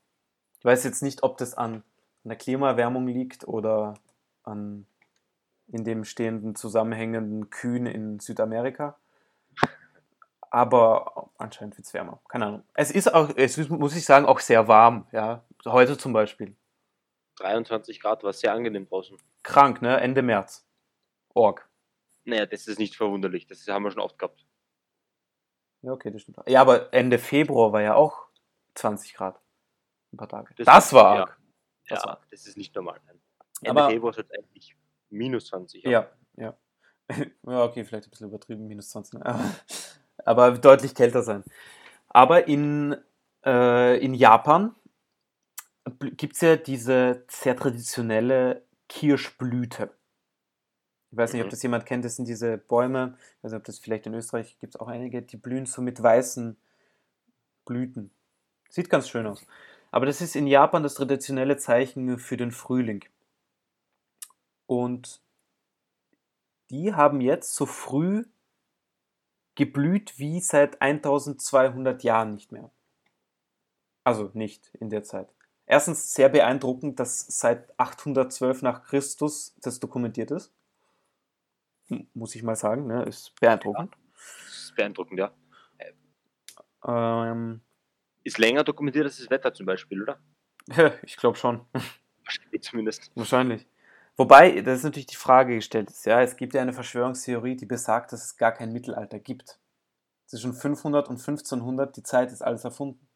Ich 0.61 0.65
weiß 0.65 0.85
jetzt 0.85 1.03
nicht, 1.03 1.25
ob 1.25 1.37
das 1.37 1.55
an, 1.55 1.83
an 2.25 2.31
der 2.31 2.39
Klimaerwärmung 2.39 3.07
liegt 3.07 3.47
oder 3.47 3.95
an 4.43 4.87
in 5.69 5.85
dem 5.85 6.05
stehenden 6.05 6.55
zusammenhängenden 6.55 7.51
Kühen 7.51 7.87
in 7.87 8.21
Südamerika. 8.21 8.99
Aber 10.51 11.31
anscheinend 11.37 11.77
wird 11.77 11.87
es 11.87 11.95
wärmer. 11.95 12.21
Keine 12.29 12.47
Ahnung. 12.47 12.65
Es 12.75 12.91
ist 12.91 13.13
auch, 13.13 13.31
es 13.37 13.59
ist, 13.59 13.71
muss 13.71 13.97
ich 13.97 14.05
sagen, 14.05 14.27
auch 14.27 14.41
sehr 14.41 14.69
warm. 14.69 15.07
Ja, 15.11 15.45
heute 15.65 15.99
zum 15.99 16.13
Beispiel. 16.13 16.55
23 17.39 18.01
Grad 18.01 18.23
war 18.23 18.33
sehr 18.33 18.53
angenehm 18.53 18.87
draußen. 18.87 19.17
Krank, 19.43 19.83
ne? 19.83 20.01
Ende 20.01 20.23
März. 20.23 20.65
Org. 21.35 21.69
Naja, 22.25 22.47
das 22.47 22.69
ist 22.69 22.79
nicht 22.79 22.97
verwunderlich. 22.97 23.47
Das 23.47 23.67
haben 23.67 23.83
wir 23.83 23.91
schon 23.91 24.01
oft 24.01 24.19
gehabt. 24.19 24.47
Ja, 25.83 25.93
okay, 25.93 26.11
das 26.11 26.23
stimmt. 26.23 26.39
Ja, 26.47 26.61
aber 26.61 26.93
Ende 26.95 27.19
Februar 27.19 27.73
war 27.73 27.83
ja 27.83 27.95
auch 27.95 28.29
20 28.75 29.15
Grad. 29.15 29.41
Ein 30.13 30.17
paar 30.19 30.29
Tage. 30.29 30.55
Das, 30.55 30.67
Das, 30.67 30.93
war 30.93 31.07
arg. 31.07 31.29
Ja, 31.31 31.44
Das 31.89 32.05
war- 32.05 32.21
das 32.31 32.47
ist 32.47 32.57
nicht 32.57 32.75
normal. 32.75 33.01
Nein. 33.07 33.21
Aber- 33.71 33.89
Februar 33.91 34.11
ist 34.11 34.19
jetzt 34.19 34.33
eigentlich 34.35 34.77
minus 35.11 35.47
20. 35.47 35.85
Ja, 35.85 36.11
ja. 36.37 36.57
ja, 37.47 37.65
okay, 37.65 37.85
vielleicht 37.85 38.07
ein 38.07 38.11
bisschen 38.11 38.29
übertrieben, 38.29 38.67
minus 38.67 38.91
20. 38.91 39.19
ne? 39.21 39.27
Aber, 39.27 39.51
aber 40.25 40.59
deutlich 40.59 40.95
kälter 40.95 41.23
sein. 41.23 41.45
Aber 42.09 42.49
in, 42.49 42.97
äh, 43.45 43.99
in 43.99 44.15
Japan 44.15 44.75
gibt 46.01 46.35
es 46.35 46.41
ja 46.41 46.57
diese 46.57 47.25
sehr 47.29 47.57
traditionelle 47.57 48.65
Kirschblüte. 48.89 49.91
Ich 51.11 51.19
weiß 51.19 51.33
nicht, 51.33 51.43
ob 51.43 51.47
Mhm. 51.49 51.51
das 51.51 51.63
jemand 51.63 51.87
kennt, 51.87 52.05
das 52.05 52.17
sind 52.17 52.27
diese 52.27 52.57
Bäume, 52.59 53.17
ich 53.39 53.45
weiß 53.45 53.53
nicht, 53.53 53.59
ob 53.59 53.65
das 53.65 53.79
vielleicht 53.79 54.07
in 54.07 54.15
Österreich 54.15 54.59
gibt 54.59 54.75
es 54.75 54.81
auch 54.81 54.89
einige, 54.89 55.23
die 55.23 55.37
blühen 55.37 55.67
so 55.67 55.83
mit 55.83 56.03
weißen 56.03 56.57
Blüten. 57.67 58.11
Sieht 58.69 58.91
ganz 58.91 59.09
schön 59.09 59.27
aus. 59.27 59.45
Aber 59.95 60.07
das 60.07 60.21
ist 60.21 60.35
in 60.35 60.49
Japan 60.49 60.83
das 60.83 60.95
traditionelle 60.95 61.57
Zeichen 61.57 62.19
für 62.19 62.37
den 62.37 62.51
Frühling. 62.51 63.05
Und 64.67 65.23
die 66.69 66.95
haben 66.95 67.21
jetzt 67.21 67.55
so 67.55 67.65
früh 67.65 68.25
geblüht 69.55 70.19
wie 70.19 70.41
seit 70.41 70.83
1200 70.83 72.03
Jahren 72.03 72.35
nicht 72.35 72.51
mehr. 72.51 72.73
Also 74.03 74.33
nicht 74.35 74.75
in 74.81 74.91
der 74.91 75.05
Zeit. 75.05 75.33
Erstens 75.65 76.13
sehr 76.13 76.29
beeindruckend, 76.29 76.99
dass 76.99 77.21
seit 77.29 77.79
812 77.79 78.63
nach 78.63 78.83
Christus 78.83 79.55
das 79.63 79.79
dokumentiert 79.79 80.33
ist. 80.33 80.53
Muss 82.15 82.35
ich 82.35 82.43
mal 82.43 82.57
sagen, 82.57 82.89
ne? 82.89 83.05
ist 83.05 83.33
beeindruckend. 83.41 83.95
Das 84.17 84.57
ist 84.57 84.75
beeindruckend, 84.75 85.21
ja. 85.21 85.31
Ähm, 86.85 87.61
Ist 88.25 88.39
länger 88.39 88.65
dokumentiert 88.65 89.05
als 89.05 89.19
das 89.19 89.31
Wetter 89.31 89.53
zum 89.55 89.67
Beispiel, 89.67 90.03
oder? 90.03 90.19
ich 91.03 91.17
glaube 91.17 91.37
schon. 91.37 91.61
Wahrscheinlich 92.25 92.63
zumindest. 92.63 93.13
Wahrscheinlich. 93.15 93.67
Wobei, 94.17 94.61
das 94.63 94.79
ist 94.79 94.85
natürlich 94.85 95.07
die 95.07 95.17
Frage 95.17 95.57
gestellt 95.57 95.91
ist, 95.91 96.07
ja, 96.07 96.23
es 96.23 96.37
gibt 96.37 96.55
ja 96.55 96.63
eine 96.63 96.73
Verschwörungstheorie, 96.73 97.57
die 97.57 97.67
besagt, 97.67 98.13
dass 98.13 98.25
es 98.25 98.37
gar 98.37 98.53
kein 98.53 98.73
Mittelalter 98.73 99.19
gibt. 99.19 99.59
Zwischen 100.27 100.55
500 100.55 101.09
und 101.09 101.19
1500, 101.19 101.97
die 101.97 102.03
Zeit 102.03 102.33
ist 102.33 102.41
alles 102.41 102.65
erfunden. 102.65 103.07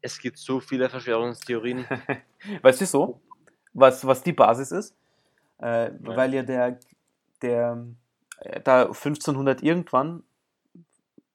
Es 0.00 0.18
gibt 0.20 0.38
so 0.38 0.60
viele 0.60 0.88
Verschwörungstheorien. 0.88 1.84
Weißt 2.62 2.80
du 2.80 2.82
wieso? 2.82 3.20
Was, 3.74 4.06
was 4.06 4.22
die 4.22 4.32
Basis 4.32 4.70
ist? 4.70 4.96
Äh, 5.58 5.90
Weil 6.00 6.34
ja 6.34 6.42
der, 6.42 6.78
der, 7.42 7.84
äh, 8.38 8.60
da 8.60 8.86
1500 8.86 9.62
irgendwann, 9.62 10.22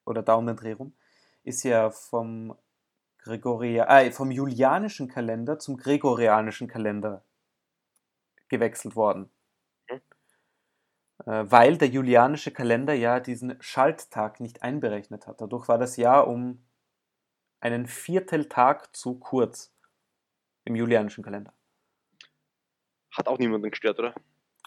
oder 0.05 0.23
da 0.23 0.35
um 0.35 0.47
den 0.47 0.55
Dreh 0.55 0.73
rum, 0.73 0.93
ist 1.43 1.63
ja 1.63 1.91
vom, 1.91 2.55
Gregoria, 3.23 3.87
äh, 4.01 4.11
vom 4.11 4.31
julianischen 4.31 5.07
Kalender 5.07 5.57
zum 5.57 5.77
gregorianischen 5.77 6.67
Kalender 6.67 7.23
gewechselt 8.49 8.95
worden. 8.95 9.29
Mhm. 9.89 10.01
Äh, 11.25 11.51
weil 11.51 11.77
der 11.77 11.87
julianische 11.87 12.51
Kalender 12.51 12.93
ja 12.93 13.19
diesen 13.19 13.61
Schalttag 13.61 14.39
nicht 14.41 14.61
einberechnet 14.61 15.25
hat. 15.25 15.39
Dadurch 15.39 15.67
war 15.69 15.77
das 15.77 15.95
Jahr 15.95 16.27
um 16.27 16.65
einen 17.61 17.87
Vierteltag 17.87 18.93
zu 18.95 19.19
kurz 19.19 19.73
im 20.65 20.75
julianischen 20.75 21.23
Kalender. 21.23 21.53
Hat 23.11 23.27
auch 23.27 23.37
niemanden 23.37 23.69
gestört, 23.69 23.99
oder? 23.99 24.13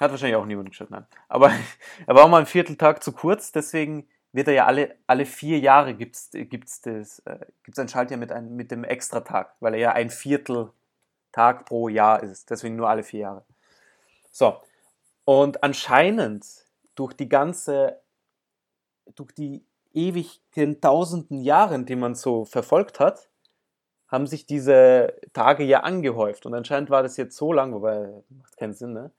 Hat 0.01 0.11
wahrscheinlich 0.11 0.37
auch 0.37 0.47
niemand 0.47 0.71
gestört, 0.71 0.91
nein. 0.91 1.07
Aber 1.29 1.51
er 2.07 2.15
war 2.15 2.27
mal 2.29 2.39
einen 2.39 2.47
Vierteltag 2.47 3.03
zu 3.03 3.13
kurz, 3.13 3.53
deswegen 3.53 4.09
wird 4.37 4.49
er 4.49 4.55
ja 4.55 4.67
alle, 4.67 4.95
alle 5.07 5.25
vier 5.25 5.59
Jahre 5.59 5.95
gibt's 5.95 6.31
gibt's 6.31 6.83
das, 6.83 7.21
äh, 7.21 7.39
gibt's 7.65 7.79
ein 7.79 7.89
Schaltjahr 7.89 8.21
mit, 8.21 8.31
einem, 8.31 8.55
mit 8.55 8.71
dem 8.71 8.85
Extratag, 8.85 9.55
weil 9.61 9.75
er 9.75 9.81
ja 9.81 9.93
ein 9.93 10.11
Vierteltag 10.11 11.65
pro 11.65 11.89
Jahr 11.89 12.23
ist, 12.23 12.51
deswegen 12.51 12.77
nur 12.77 12.89
alle 12.89 13.03
vier 13.03 13.21
Jahre. 13.21 13.45
So, 14.31 14.61
und 15.25 15.63
anscheinend 15.63 16.47
durch 16.95 17.15
die 17.15 17.31
ganze, 17.31 17.99
durch 19.15 19.33
die 19.33 19.65
ewigen 19.95 20.81
tausenden 20.83 21.41
Jahren, 21.41 21.87
die 21.87 21.97
man 21.97 22.15
so 22.15 22.45
verfolgt 22.45 23.01
hat, 23.01 23.31
haben 24.09 24.27
sich 24.27 24.45
diese 24.45 25.15
Tage 25.33 25.65
ja 25.65 25.81
angehäuft. 25.81 26.45
Und 26.45 26.55
anscheinend 26.55 26.91
war 26.91 27.03
das 27.03 27.17
jetzt 27.17 27.37
so 27.37 27.55
lang, 27.55 27.73
wobei 27.73 28.23
macht 28.29 28.57
keinen 28.59 28.75
Sinn, 28.75 28.93
ne? 28.93 29.11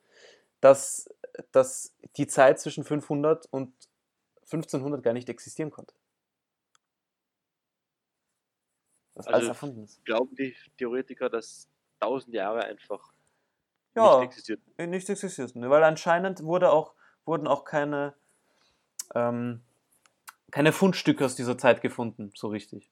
dass, 0.62 1.10
dass 1.52 1.94
die 2.18 2.28
Zeit 2.28 2.60
zwischen 2.60 2.84
500 2.84 3.48
und 3.52 3.74
1500 4.52 5.04
gar 5.04 5.14
nicht 5.14 5.30
existieren 5.30 5.72
konnte. 5.72 5.94
Das 9.16 9.28
alles 9.28 9.36
Also- 9.40 9.48
erfunden 9.50 9.84
ist. 9.84 10.04
Glauben 10.06 10.36
die 10.36 10.56
Theoretiker, 10.78 11.30
dass 11.30 11.68
tausend 12.00 12.34
Jahre 12.36 12.64
einfach 12.64 13.14
Ja. 13.96 14.20
nicht 14.20 14.28
existiert? 14.28 14.62
Äh, 14.78 14.88
Nicht 14.88 15.10
existiert, 15.10 15.56
ne? 15.56 15.70
weil 15.70 15.84
anscheinend 15.84 16.44
wurde 16.44 16.72
auch, 16.72 16.94
wurden 17.26 17.48
auch 17.48 17.66
keine, 17.66 18.16
ähm, 19.16 19.64
keine 20.52 20.72
Fundstücke 20.72 21.26
aus 21.26 21.36
dieser 21.36 21.58
Zeit 21.58 21.82
gefunden, 21.82 22.32
so 22.36 22.48
richtig. 22.50 22.92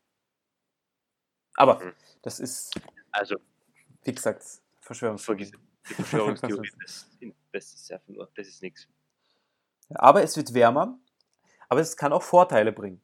Aber 1.56 1.80
Mhm. 1.84 1.94
das 2.24 2.40
ist, 2.40 2.74
Also, 3.12 3.38
wie 4.04 4.14
gesagt, 4.14 4.44
Verschwörungstheorie. 4.82 5.52
die 5.90 5.94
Verschwörungstheorie, 5.94 6.72
das, 6.82 7.08
das 7.54 7.74
ist 7.74 7.92
einfach 7.92 8.08
nur, 8.10 8.30
das 8.36 8.48
ist 8.48 8.62
nichts. 8.62 8.88
Aber 9.92 10.22
es 10.24 10.36
wird 10.36 10.54
wärmer, 10.54 10.98
aber 11.70 11.80
es 11.82 11.98
kann 11.98 12.14
auch 12.14 12.24
Vorteile 12.24 12.72
bringen. 12.72 13.02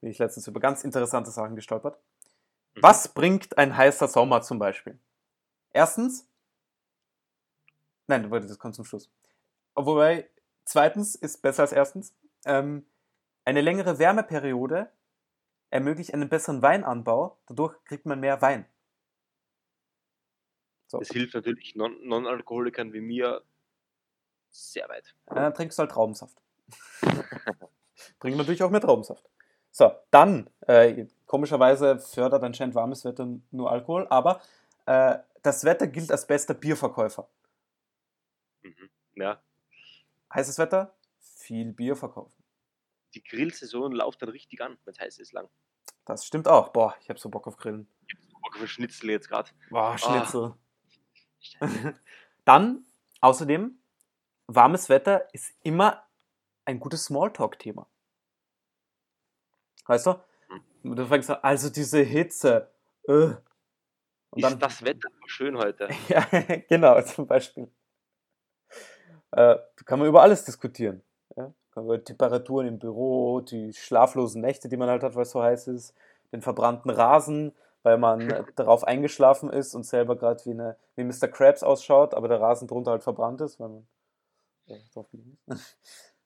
Bin 0.00 0.10
ich 0.10 0.18
letztens 0.18 0.46
über 0.46 0.60
ganz 0.60 0.84
interessante 0.84 1.30
Sachen 1.30 1.56
gestolpert. 1.56 1.98
Mhm. 2.74 2.82
Was 2.82 3.12
bringt 3.12 3.56
ein 3.58 3.76
heißer 3.76 4.08
Sommer 4.08 4.42
zum 4.42 4.58
Beispiel? 4.58 4.98
Erstens, 5.72 6.28
nein, 8.06 8.30
das 8.30 8.58
kommt 8.58 8.74
zum 8.74 8.84
Schluss. 8.84 9.10
Wobei, 9.74 10.30
zweitens 10.64 11.14
ist 11.14 11.42
besser 11.42 11.62
als 11.62 11.72
erstens, 11.72 12.14
ähm, 12.44 12.86
eine 13.44 13.60
längere 13.60 13.98
Wärmeperiode 13.98 14.90
ermöglicht 15.70 16.14
einen 16.14 16.28
besseren 16.28 16.62
Weinanbau, 16.62 17.38
dadurch 17.46 17.82
kriegt 17.84 18.06
man 18.06 18.20
mehr 18.20 18.40
Wein. 18.40 18.66
So. 20.86 20.98
Das 20.98 21.08
hilft 21.08 21.34
natürlich 21.34 21.74
Non- 21.74 22.06
Non-Alkoholikern 22.06 22.92
wie 22.92 23.00
mir 23.00 23.42
sehr 24.50 24.88
weit. 24.88 25.14
Ja, 25.28 25.34
dann 25.34 25.54
trinkst 25.54 25.78
du 25.78 25.80
halt 25.80 25.90
Traubensaft. 25.90 26.40
Bringt 28.18 28.36
natürlich 28.36 28.62
auch 28.62 28.70
mehr 28.70 28.80
Traubensaft. 28.80 29.28
So, 29.70 29.92
dann, 30.10 30.48
äh, 30.66 31.06
komischerweise 31.26 31.98
fördert 31.98 32.42
anscheinend 32.42 32.74
warmes 32.74 33.04
Wetter 33.04 33.28
nur 33.50 33.70
Alkohol, 33.70 34.06
aber 34.08 34.40
äh, 34.86 35.18
das 35.42 35.64
Wetter 35.64 35.86
gilt 35.86 36.10
als 36.10 36.26
bester 36.26 36.54
Bierverkäufer. 36.54 37.28
Mhm. 38.62 38.90
Ja, 39.16 39.40
Heißes 40.34 40.58
Wetter, 40.58 40.94
viel 41.20 41.72
Bier 41.72 41.96
verkaufen. 41.96 42.32
die 43.14 43.22
Grillsaison 43.22 43.92
läuft 43.92 44.20
dann 44.20 44.28
richtig 44.28 44.60
an, 44.60 44.76
wenn 44.84 44.92
es 44.92 45.00
heiß 45.00 45.18
ist 45.18 45.32
lang. 45.32 45.48
Das 46.04 46.26
stimmt 46.26 46.48
auch. 46.48 46.68
Boah, 46.68 46.94
ich 47.00 47.08
habe 47.08 47.18
so 47.18 47.28
Bock 47.30 47.46
auf 47.46 47.56
Grillen. 47.56 47.88
Bock 48.42 48.60
auf 48.62 48.68
Schnitzel 48.68 49.10
jetzt 49.10 49.28
gerade. 49.28 49.50
Boah, 49.70 49.96
Schnitzel. 49.96 50.54
Dann, 52.44 52.84
außerdem, 53.20 53.78
warmes 54.46 54.88
Wetter 54.88 55.32
ist 55.32 55.54
immer 55.62 56.05
ein 56.66 56.80
gutes 56.80 57.04
Smalltalk-Thema. 57.04 57.86
Weißt 59.86 60.06
du? 60.06 60.14
Du 60.82 61.06
fängst 61.06 61.30
an, 61.30 61.38
also 61.42 61.70
diese 61.70 62.00
Hitze. 62.00 62.70
Äh. 63.08 63.12
Und 63.12 63.38
Ist 64.36 64.44
dann, 64.44 64.58
das 64.58 64.84
Wetter 64.84 65.08
so 65.20 65.28
schön 65.28 65.56
heute? 65.56 65.88
ja, 66.08 66.26
genau, 66.68 67.00
zum 67.02 67.26
Beispiel. 67.26 67.70
Äh, 69.30 69.56
kann 69.84 69.98
man 69.98 70.08
über 70.08 70.22
alles 70.22 70.44
diskutieren. 70.44 71.02
Ja? 71.36 71.52
Über 71.76 72.02
Temperaturen 72.02 72.66
im 72.66 72.78
Büro, 72.78 73.40
die 73.40 73.72
schlaflosen 73.72 74.40
Nächte, 74.40 74.68
die 74.68 74.76
man 74.76 74.88
halt 74.88 75.02
hat, 75.02 75.14
weil 75.14 75.22
es 75.22 75.30
so 75.30 75.42
heiß 75.42 75.68
ist, 75.68 75.94
den 76.32 76.42
verbrannten 76.42 76.90
Rasen, 76.90 77.54
weil 77.82 77.98
man 77.98 78.46
darauf 78.56 78.84
eingeschlafen 78.84 79.50
ist 79.50 79.74
und 79.74 79.84
selber 79.84 80.16
gerade 80.16 80.44
wie, 80.44 80.50
eine, 80.50 80.76
wie 80.96 81.04
Mr. 81.04 81.28
Krabs 81.28 81.62
ausschaut, 81.62 82.14
aber 82.14 82.28
der 82.28 82.40
Rasen 82.40 82.66
drunter 82.66 82.92
halt 82.92 83.02
verbrannt 83.02 83.40
ist, 83.40 83.60
weil 83.60 83.68
man 83.68 83.86
ja, 84.66 84.76
drauf 84.92 85.06
ist. 85.46 85.76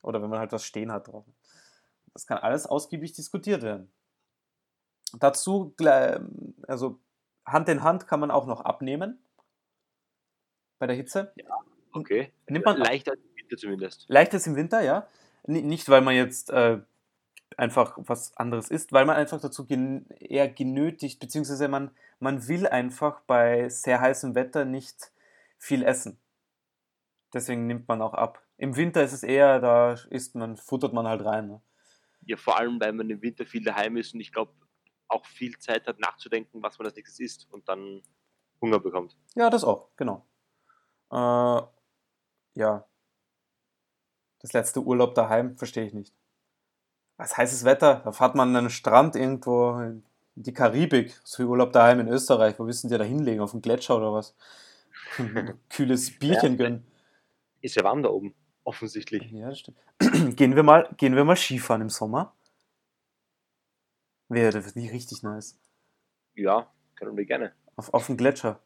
Oder 0.03 0.23
wenn 0.23 0.31
man 0.31 0.39
halt 0.39 0.53
was 0.53 0.65
stehen 0.65 0.93
hat 0.93 1.09
drauf. 1.09 1.25
Das 2.13 2.27
kann 2.27 2.39
alles 2.39 2.67
ausgiebig 2.67 3.13
diskutiert 3.13 3.63
werden. 3.63 3.93
Dazu, 5.19 5.75
also 6.67 7.01
Hand 7.47 7.69
in 7.69 7.83
Hand 7.83 8.07
kann 8.07 8.21
man 8.21 8.31
auch 8.31 8.47
noch 8.47 8.61
abnehmen 8.61 9.19
bei 10.79 10.87
der 10.87 10.97
Hitze. 10.97 11.33
Okay. 11.93 12.33
Nimmt 12.49 12.65
man 12.65 12.77
Leichter 12.77 13.15
im 13.15 13.37
Winter 13.37 13.57
zumindest. 13.57 14.05
Leichtes 14.09 14.47
im 14.47 14.57
Winter, 14.57 14.81
ja. 14.81 15.07
Nicht, 15.45 15.89
weil 15.89 16.01
man 16.01 16.15
jetzt 16.15 16.51
äh, 16.51 16.81
einfach 17.57 17.95
was 17.97 18.37
anderes 18.37 18.71
isst, 18.71 18.93
weil 18.93 19.05
man 19.05 19.17
einfach 19.17 19.41
dazu 19.41 19.67
gen 19.67 20.09
eher 20.19 20.49
genötigt, 20.49 21.21
beziehungsweise 21.21 21.69
man, 21.69 21.91
man 22.19 22.47
will 22.47 22.67
einfach 22.67 23.21
bei 23.23 23.69
sehr 23.69 24.01
heißem 24.01 24.35
Wetter 24.35 24.65
nicht 24.65 25.13
viel 25.59 25.83
essen. 25.83 26.19
Deswegen 27.33 27.67
nimmt 27.67 27.89
man 27.89 28.03
auch 28.03 28.15
ab. 28.15 28.43
Im 28.61 28.77
Winter 28.77 29.03
ist 29.03 29.14
es 29.14 29.23
eher, 29.23 29.59
da 29.59 29.94
isst 30.11 30.35
man, 30.35 30.59
futtert 30.59 30.92
man 30.92 31.09
halt 31.09 31.25
rein. 31.25 31.49
Ne? 31.49 31.62
Ja, 32.27 32.37
vor 32.37 32.59
allem, 32.59 32.79
weil 32.79 32.92
man 32.92 33.09
im 33.09 33.23
Winter 33.23 33.46
viel 33.46 33.64
daheim 33.64 33.96
ist 33.96 34.12
und 34.12 34.20
ich 34.20 34.33
glaube 34.33 34.53
auch 35.09 35.25
viel 35.25 35.59
Zeit 35.59 35.87
hat 35.87 35.99
nachzudenken, 35.99 36.62
was 36.62 36.79
man 36.79 36.87
als 36.87 36.94
nächstes 36.94 37.20
isst 37.20 37.49
und 37.51 37.66
dann 37.70 38.03
Hunger 38.61 38.79
bekommt. 38.79 39.16
Ja, 39.35 39.49
das 39.49 39.64
auch, 39.64 39.88
genau. 39.96 40.27
Äh, 41.11 41.62
ja. 42.61 42.87
Das 44.40 44.53
letzte 44.53 44.83
Urlaub 44.83 45.14
daheim, 45.14 45.57
verstehe 45.57 45.87
ich 45.87 45.94
nicht. 45.94 46.14
Was 47.16 47.38
heißes 47.38 47.64
Wetter? 47.64 48.03
Da 48.05 48.12
fährt 48.12 48.35
man 48.35 48.51
an 48.51 48.57
einen 48.57 48.70
Strand 48.70 49.16
irgendwo 49.16 49.79
in 49.81 50.05
die 50.35 50.53
Karibik. 50.53 51.18
So 51.25 51.42
wie 51.42 51.46
Urlaub 51.46 51.73
daheim 51.73 52.01
in 52.01 52.09
Österreich. 52.09 52.59
Wo 52.59 52.66
wissen 52.66 52.90
die 52.90 52.99
da 52.99 53.05
hinlegen? 53.05 53.40
Auf 53.40 53.53
dem 53.53 53.62
Gletscher 53.62 53.96
oder 53.96 54.12
was? 54.12 54.37
Kühles 55.70 56.18
Bierchen 56.18 56.59
gönnen. 56.59 56.87
Ist 57.62 57.77
ja 57.77 57.85
warm 57.85 58.03
da 58.03 58.11
oben, 58.11 58.35
offensichtlich. 58.70 59.28
Ja, 59.33 59.48
das 59.48 59.59
stimmt. 59.59 59.78
gehen, 60.37 60.54
wir 60.54 60.62
mal, 60.62 60.88
gehen 60.96 61.16
wir 61.16 61.24
mal 61.24 61.37
Skifahren 61.37 61.83
im 61.83 61.88
Sommer? 61.88 62.35
Wäre 64.28 64.52
das 64.52 64.76
nie 64.76 64.88
richtig 64.88 65.24
nice. 65.24 65.59
Ja, 66.37 66.72
können 66.94 67.16
wir 67.16 67.24
gerne. 67.24 67.52
Auf, 67.74 67.92
auf 67.92 68.06
dem 68.06 68.16
Gletscher. 68.16 68.61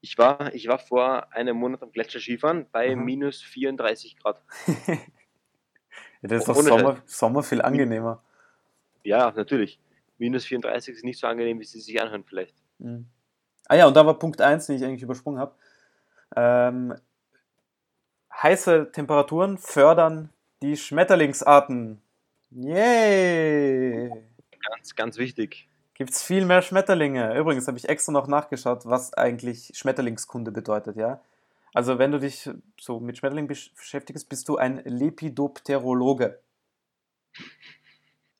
Ich 0.00 0.16
war, 0.18 0.54
ich 0.54 0.68
war 0.68 0.78
vor 0.78 1.32
einem 1.32 1.56
Monat 1.56 1.82
am 1.82 1.90
Gletscher 1.90 2.20
Skifahren 2.20 2.66
bei 2.70 2.92
Aha. 2.92 2.96
minus 2.96 3.42
34 3.42 4.16
Grad. 4.18 4.40
ja, 4.86 4.96
das 6.22 6.40
ist 6.40 6.48
doch 6.48 6.54
Sommer, 6.54 7.02
Sommer 7.06 7.42
viel 7.42 7.60
angenehmer. 7.60 8.22
Ja, 9.02 9.32
natürlich. 9.32 9.80
Minus 10.18 10.44
34 10.44 10.94
ist 10.94 11.04
nicht 11.04 11.18
so 11.18 11.26
angenehm, 11.26 11.58
wie 11.58 11.64
sie 11.64 11.80
sich 11.80 12.00
anhören 12.00 12.22
vielleicht. 12.24 12.54
Mhm. 12.78 13.06
Ah 13.66 13.74
ja, 13.74 13.86
und 13.88 13.96
da 13.96 14.06
war 14.06 14.16
Punkt 14.16 14.40
1, 14.40 14.66
den 14.66 14.76
ich 14.76 14.84
eigentlich 14.84 15.02
übersprungen 15.02 15.40
habe. 15.40 15.56
Ähm, 16.36 16.94
heiße 18.42 18.90
Temperaturen 18.92 19.58
fördern 19.58 20.30
die 20.62 20.76
Schmetterlingsarten. 20.76 22.00
Yay! 22.50 24.08
Ganz, 24.70 24.94
ganz 24.94 25.18
wichtig. 25.18 25.68
Gibt 25.94 26.10
es 26.10 26.22
viel 26.22 26.44
mehr 26.44 26.62
Schmetterlinge. 26.62 27.38
Übrigens 27.38 27.68
habe 27.68 27.78
ich 27.78 27.88
extra 27.88 28.12
noch 28.12 28.26
nachgeschaut, 28.26 28.86
was 28.86 29.14
eigentlich 29.14 29.72
Schmetterlingskunde 29.74 30.50
bedeutet, 30.50 30.96
ja. 30.96 31.20
Also 31.72 31.98
wenn 31.98 32.12
du 32.12 32.20
dich 32.20 32.48
so 32.80 33.00
mit 33.00 33.18
Schmetterlingen 33.18 33.50
besch- 33.50 33.74
beschäftigst, 33.76 34.28
bist 34.28 34.48
du 34.48 34.56
ein 34.56 34.82
Lepidopterologe. 34.84 36.40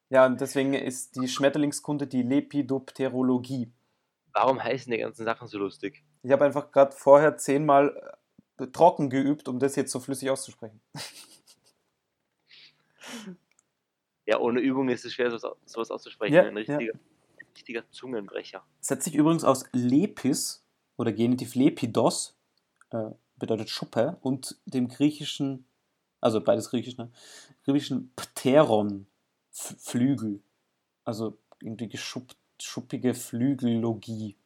Ja, 0.09 0.27
und 0.27 0.41
deswegen 0.41 0.75
ist 0.75 1.17
die 1.17 1.29
Schmetterlingskunde 1.29 2.07
die 2.07 2.23
Lepidopterologie. 2.23 3.73
Warum 4.33 4.63
heißen 4.63 4.91
die 4.91 4.99
ganzen 4.99 5.25
Sachen 5.25 5.49
so 5.49 5.59
lustig? 5.59 6.05
Ich 6.23 6.31
habe 6.31 6.45
einfach 6.45 6.71
gerade 6.71 6.93
vorher 6.93 7.37
zehnmal 7.37 8.17
trocken 8.73 9.11
geübt, 9.11 9.49
um 9.49 9.59
das 9.59 9.77
jetzt 9.77 9.93
so 9.93 10.01
flüssig 10.01 10.31
auszusprechen. 10.31 10.81
Ja, 14.27 14.41
ohne 14.41 14.61
Übung 14.61 14.89
ist 14.89 15.05
es 15.05 15.13
schwer, 15.13 15.31
sowas, 15.31 15.57
sowas 15.67 15.91
auszusprechen. 15.91 16.35
Ja, 16.35 16.45
Ein 16.45 16.57
richtiger, 16.57 16.95
richtiger 17.55 17.91
Zungenbrecher. 17.91 18.65
Setzt 18.81 19.05
sich 19.05 19.15
übrigens 19.15 19.45
aus 19.45 19.65
Lepis 19.73 20.65
oder 20.97 21.13
Genitiv 21.13 21.55
Lepidos, 21.55 22.35
äh, 22.91 23.11
bedeutet 23.37 23.69
Schuppe, 23.69 24.17
und 24.23 24.57
dem 24.65 24.89
griechischen, 24.89 25.67
also 26.21 26.41
beides 26.41 26.71
griechisch, 26.71 26.97
ne? 26.97 27.11
griechischen 27.65 28.13
Pteron, 28.17 29.07
Flügel. 29.51 30.43
Also 31.05 31.39
irgendwie 31.61 31.89
geschupp, 31.89 32.35
schuppige 32.61 33.15
Flügellogie. 33.15 34.37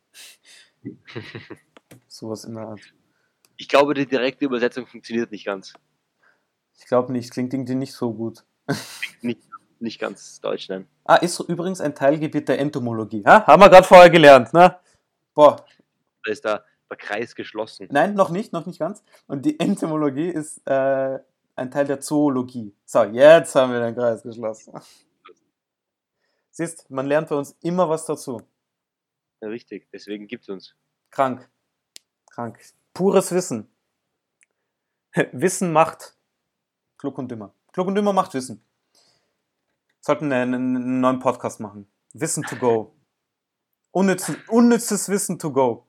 Sowas 2.09 2.45
in 2.45 2.55
der 2.55 2.69
Art. 2.69 2.95
Ich 3.59 3.69
glaube, 3.69 3.93
die 3.93 4.07
direkte 4.07 4.45
Übersetzung 4.45 4.87
funktioniert 4.87 5.33
nicht 5.33 5.45
ganz. 5.45 5.75
Ich 6.79 6.87
glaube 6.87 7.13
nicht, 7.13 7.33
klingt 7.33 7.53
irgendwie 7.53 7.75
nicht 7.75 7.93
so 7.93 8.15
gut. 8.15 8.45
Nicht, 9.21 9.41
nicht 9.81 9.99
ganz 9.99 10.41
deutsch, 10.41 10.69
nein. 10.69 10.87
Ah, 11.05 11.17
ist 11.17 11.41
übrigens 11.41 11.81
ein 11.81 11.95
Teilgebiet 11.95 12.49
der 12.49 12.61
Entomologie. 12.61 13.25
Ha? 13.27 13.47
Haben 13.47 13.63
wir 13.63 13.69
gerade 13.69 13.87
vorher 13.87 14.11
gelernt, 14.11 14.53
ne? 14.55 14.79
Boah, 15.35 15.65
Da 16.25 16.33
ist 16.33 16.45
da 16.45 16.65
der 16.89 16.97
Kreis 16.97 17.35
geschlossen. 17.35 17.89
Nein, 17.91 18.15
noch 18.15 18.31
nicht, 18.31 18.53
noch 18.53 18.65
nicht 18.65 18.79
ganz. 18.79 19.03
Und 19.27 19.45
die 19.45 19.59
Entomologie 19.59 20.29
ist 20.29 20.59
äh, 20.67 21.19
ein 21.57 21.71
Teil 21.71 21.87
der 21.87 22.01
Zoologie. 22.01 22.75
So, 22.85 23.03
jetzt 23.03 23.55
haben 23.57 23.73
wir 23.73 23.81
den 23.81 23.95
Kreis 23.95 24.23
geschlossen. 24.23 24.73
Siehst, 26.51 26.89
man 26.91 27.07
lernt 27.07 27.29
bei 27.29 27.37
uns 27.37 27.57
immer 27.63 27.89
was 27.89 28.07
dazu. 28.07 28.41
Ja, 29.41 29.49
richtig, 29.49 29.89
deswegen 29.93 30.27
gibt 30.29 30.45
es 30.45 30.49
uns. 30.49 30.75
Krank. 31.11 31.49
Krank. 32.31 32.61
Pures 32.99 33.31
Wissen. 33.31 33.71
Wissen 35.31 35.73
macht 35.73 36.17
klug 36.97 37.17
und 37.17 37.31
dümmer. 37.31 37.55
Klug 37.73 37.87
und 37.87 37.95
dümmer 37.95 38.13
macht 38.13 38.35
Wissen. 38.35 38.61
Sollten 40.01 40.33
einen, 40.33 40.53
einen 40.53 41.01
neuen 41.01 41.21
Podcast 41.21 41.61
machen. 41.61 41.87
Wissen 42.13 42.43
to 42.43 42.57
go. 42.57 42.97
Unnütz, 43.93 44.33
unnützes 44.49 45.09
Wissen 45.09 45.39
to 45.39 45.53
go. 45.53 45.87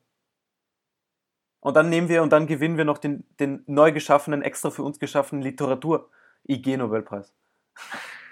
Und 1.61 1.73
dann 1.73 1.89
nehmen 1.89 2.09
wir 2.09 2.21
und 2.21 2.31
dann 2.31 2.45
gewinnen 2.45 2.77
wir 2.77 2.85
noch 2.85 2.99
den, 2.99 3.25
den 3.39 3.63
neu 3.65 3.91
geschaffenen, 3.91 4.43
extra 4.43 4.69
für 4.69 4.83
uns 4.83 4.99
geschaffenen 4.99 5.41
Literatur-IG-Nobelpreis. 5.41 7.33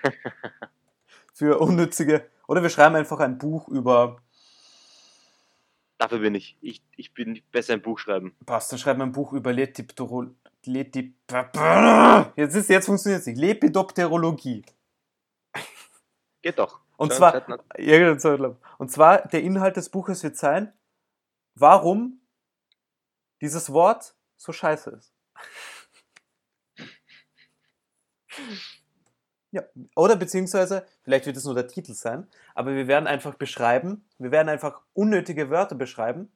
für 1.33 1.59
unnützige. 1.59 2.29
Oder 2.47 2.61
wir 2.61 2.69
schreiben 2.69 2.95
einfach 2.95 3.21
ein 3.21 3.39
Buch 3.39 3.69
über. 3.69 4.21
Dafür 5.97 6.19
bin 6.19 6.36
ich. 6.36 6.57
Ich, 6.62 6.83
ich 6.95 7.13
bin 7.13 7.41
besser 7.51 7.73
im 7.73 7.81
Buch 7.81 7.97
schreiben. 7.99 8.36
Passt, 8.45 8.71
dann 8.71 8.79
schreiben 8.79 8.99
wir 8.99 9.05
ein 9.05 9.12
Buch 9.12 9.33
über 9.33 9.51
Lepidoptero, 9.51 10.27
Letip, 10.65 11.15
jetzt 12.36 12.55
ist 12.55 12.69
jetzt 12.69 12.86
funktioniert 12.86 13.21
es 13.21 13.27
nicht. 13.27 13.39
Lepidopterologie. 13.39 14.65
Geht 16.41 16.60
doch. 16.60 16.81
Und 16.97 17.10
Schon 17.12 17.17
zwar, 17.17 17.36
irgendein 17.77 18.19
Zeitlang. 18.19 18.57
und 18.77 18.91
zwar 18.91 19.27
der 19.27 19.43
Inhalt 19.43 19.77
des 19.77 19.89
Buches 19.89 20.23
wird 20.23 20.36
sein, 20.36 20.73
warum 21.55 22.19
dieses 23.41 23.71
Wort 23.71 24.15
so 24.36 24.51
scheiße 24.51 24.89
ist. 24.91 25.13
Ja, 29.58 29.63
oder 29.96 30.15
beziehungsweise, 30.15 30.86
vielleicht 31.02 31.26
wird 31.26 31.36
es 31.36 31.46
nur 31.46 31.56
der 31.56 31.67
Titel 31.67 31.93
sein, 31.93 32.28
aber 32.54 32.76
wir 32.76 32.88
werden 32.88 33.08
einfach 33.08 33.34
beschreiben, 33.34 34.08
wir 34.20 34.30
werden 34.30 34.50
einfach 34.50 34.84
unnötige 34.93 35.50
Wörter 35.50 35.74
beschreiben 35.76 36.32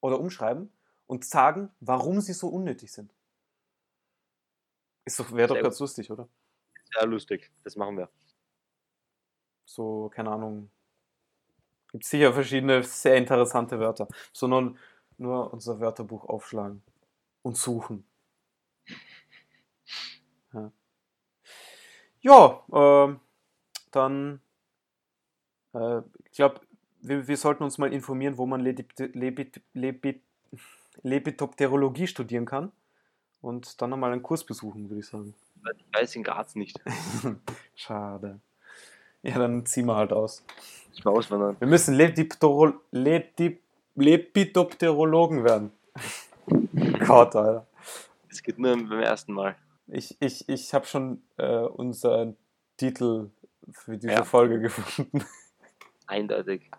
oder 0.00 0.18
umschreiben 0.18 0.72
und 1.06 1.26
sagen, 1.26 1.70
warum 1.80 2.22
sie 2.22 2.32
so 2.32 2.48
unnötig 2.48 2.92
sind. 2.92 3.12
Ist 5.04 5.20
doch, 5.20 5.32
wäre 5.32 5.48
doch 5.48 5.60
ganz 5.60 5.78
lustig, 5.80 6.10
oder? 6.10 6.28
Sehr 6.94 7.06
lustig. 7.06 7.50
Das 7.62 7.76
machen 7.76 7.98
wir. 7.98 8.08
so, 9.64 10.10
keine 10.14 10.30
Ahnung, 10.30 10.70
gibt 11.92 12.04
sicher 12.04 12.32
verschiedene 12.32 12.82
sehr 12.84 13.16
interessante 13.16 13.78
Wörter. 13.80 14.08
So 14.32 14.46
nur, 14.48 14.76
nur 15.18 15.52
unser 15.52 15.80
Wörterbuch 15.80 16.24
aufschlagen 16.24 16.82
und 17.42 17.56
suchen. 17.56 18.04
Ja, 20.52 20.72
ja 22.20 22.60
ähm, 22.72 23.20
dann, 23.90 24.40
äh, 25.74 25.98
ich 26.24 26.32
glaube, 26.36 26.60
wir, 27.02 27.26
wir 27.26 27.36
sollten 27.36 27.62
uns 27.64 27.78
mal 27.78 27.92
informieren, 27.92 28.36
wo 28.38 28.46
man 28.46 28.60
Lepid- 28.60 29.14
Lepid- 29.14 29.60
Lepid- 29.74 30.20
Lepidopterologie 31.02 32.06
studieren 32.06 32.44
kann. 32.46 32.72
Und 33.42 33.80
dann 33.80 33.88
nochmal 33.90 34.12
einen 34.12 34.22
Kurs 34.22 34.44
besuchen, 34.44 34.90
würde 34.90 35.00
ich 35.00 35.06
sagen. 35.06 35.34
Ich 35.76 35.98
weiß 35.98 36.14
in 36.16 36.22
Graz 36.24 36.54
nicht. 36.56 36.78
Schade. 37.74 38.38
Ja, 39.22 39.38
dann 39.38 39.64
ziehen 39.64 39.86
wir 39.86 39.96
halt 39.96 40.12
aus. 40.12 40.44
Ich 40.92 41.02
mal 41.04 41.12
auswandern. 41.12 41.56
Wir 41.58 41.68
müssen 41.68 41.94
Lepidoptero- 41.94 42.74
Lepid- 42.92 43.60
Lepidopterologen 43.94 45.42
werden. 45.44 45.72
Gott, 47.06 47.34
Alter. 47.34 47.66
Es 48.28 48.42
geht 48.42 48.58
nur 48.58 48.76
beim 48.76 49.00
ersten 49.00 49.32
Mal. 49.32 49.56
Ich, 49.92 50.16
ich, 50.20 50.48
ich 50.48 50.72
habe 50.72 50.86
schon 50.86 51.22
äh, 51.36 51.58
unseren 51.58 52.36
Titel 52.76 53.30
für 53.72 53.98
diese 53.98 54.12
Ja. 54.12 54.24
Folge 54.24 54.60
gefunden. 54.60 55.24
Eindeutig. 56.06 56.70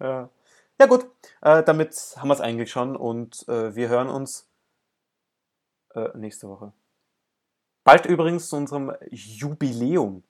ja. 0.00 0.28
ja, 0.78 0.86
gut. 0.86 1.06
Äh, 1.40 1.62
damit 1.62 1.94
haben 2.16 2.28
wir 2.28 2.34
es 2.34 2.40
eigentlich 2.40 2.70
schon 2.70 2.96
und 2.96 3.46
äh, 3.48 3.74
wir 3.74 3.88
hören 3.88 4.08
uns 4.08 4.48
äh, 5.94 6.08
nächste 6.16 6.48
Woche. 6.48 6.72
Bald 7.84 8.06
übrigens 8.06 8.48
zu 8.48 8.56
unserem 8.56 8.92
Jubiläum. 9.10 10.22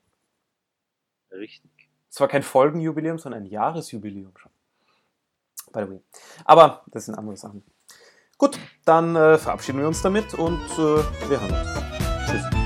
Richtig. 1.33 1.71
Es 2.09 2.21
war 2.21 2.29
kein 2.29 2.43
Folgenjubiläum, 2.43 3.19
sondern 3.19 3.43
ein 3.43 3.47
Jahresjubiläum 3.47 4.37
schon. 4.37 4.53
By 5.73 5.83
the 5.83 5.91
way. 5.91 6.01
Aber 6.45 6.85
das 6.87 7.07
sind 7.07 7.17
andere 7.17 7.37
Sachen. 7.37 7.65
Gut, 8.39 8.57
dann 8.85 9.17
äh, 9.17 9.37
verabschieden 9.37 9.81
wir 9.81 9.89
uns 9.89 10.01
damit 10.01 10.33
und 10.35 10.63
äh, 10.75 11.29
wir 11.29 11.41
hören 11.41 11.51
uns. 11.51 12.31
Tschüss. 12.31 12.58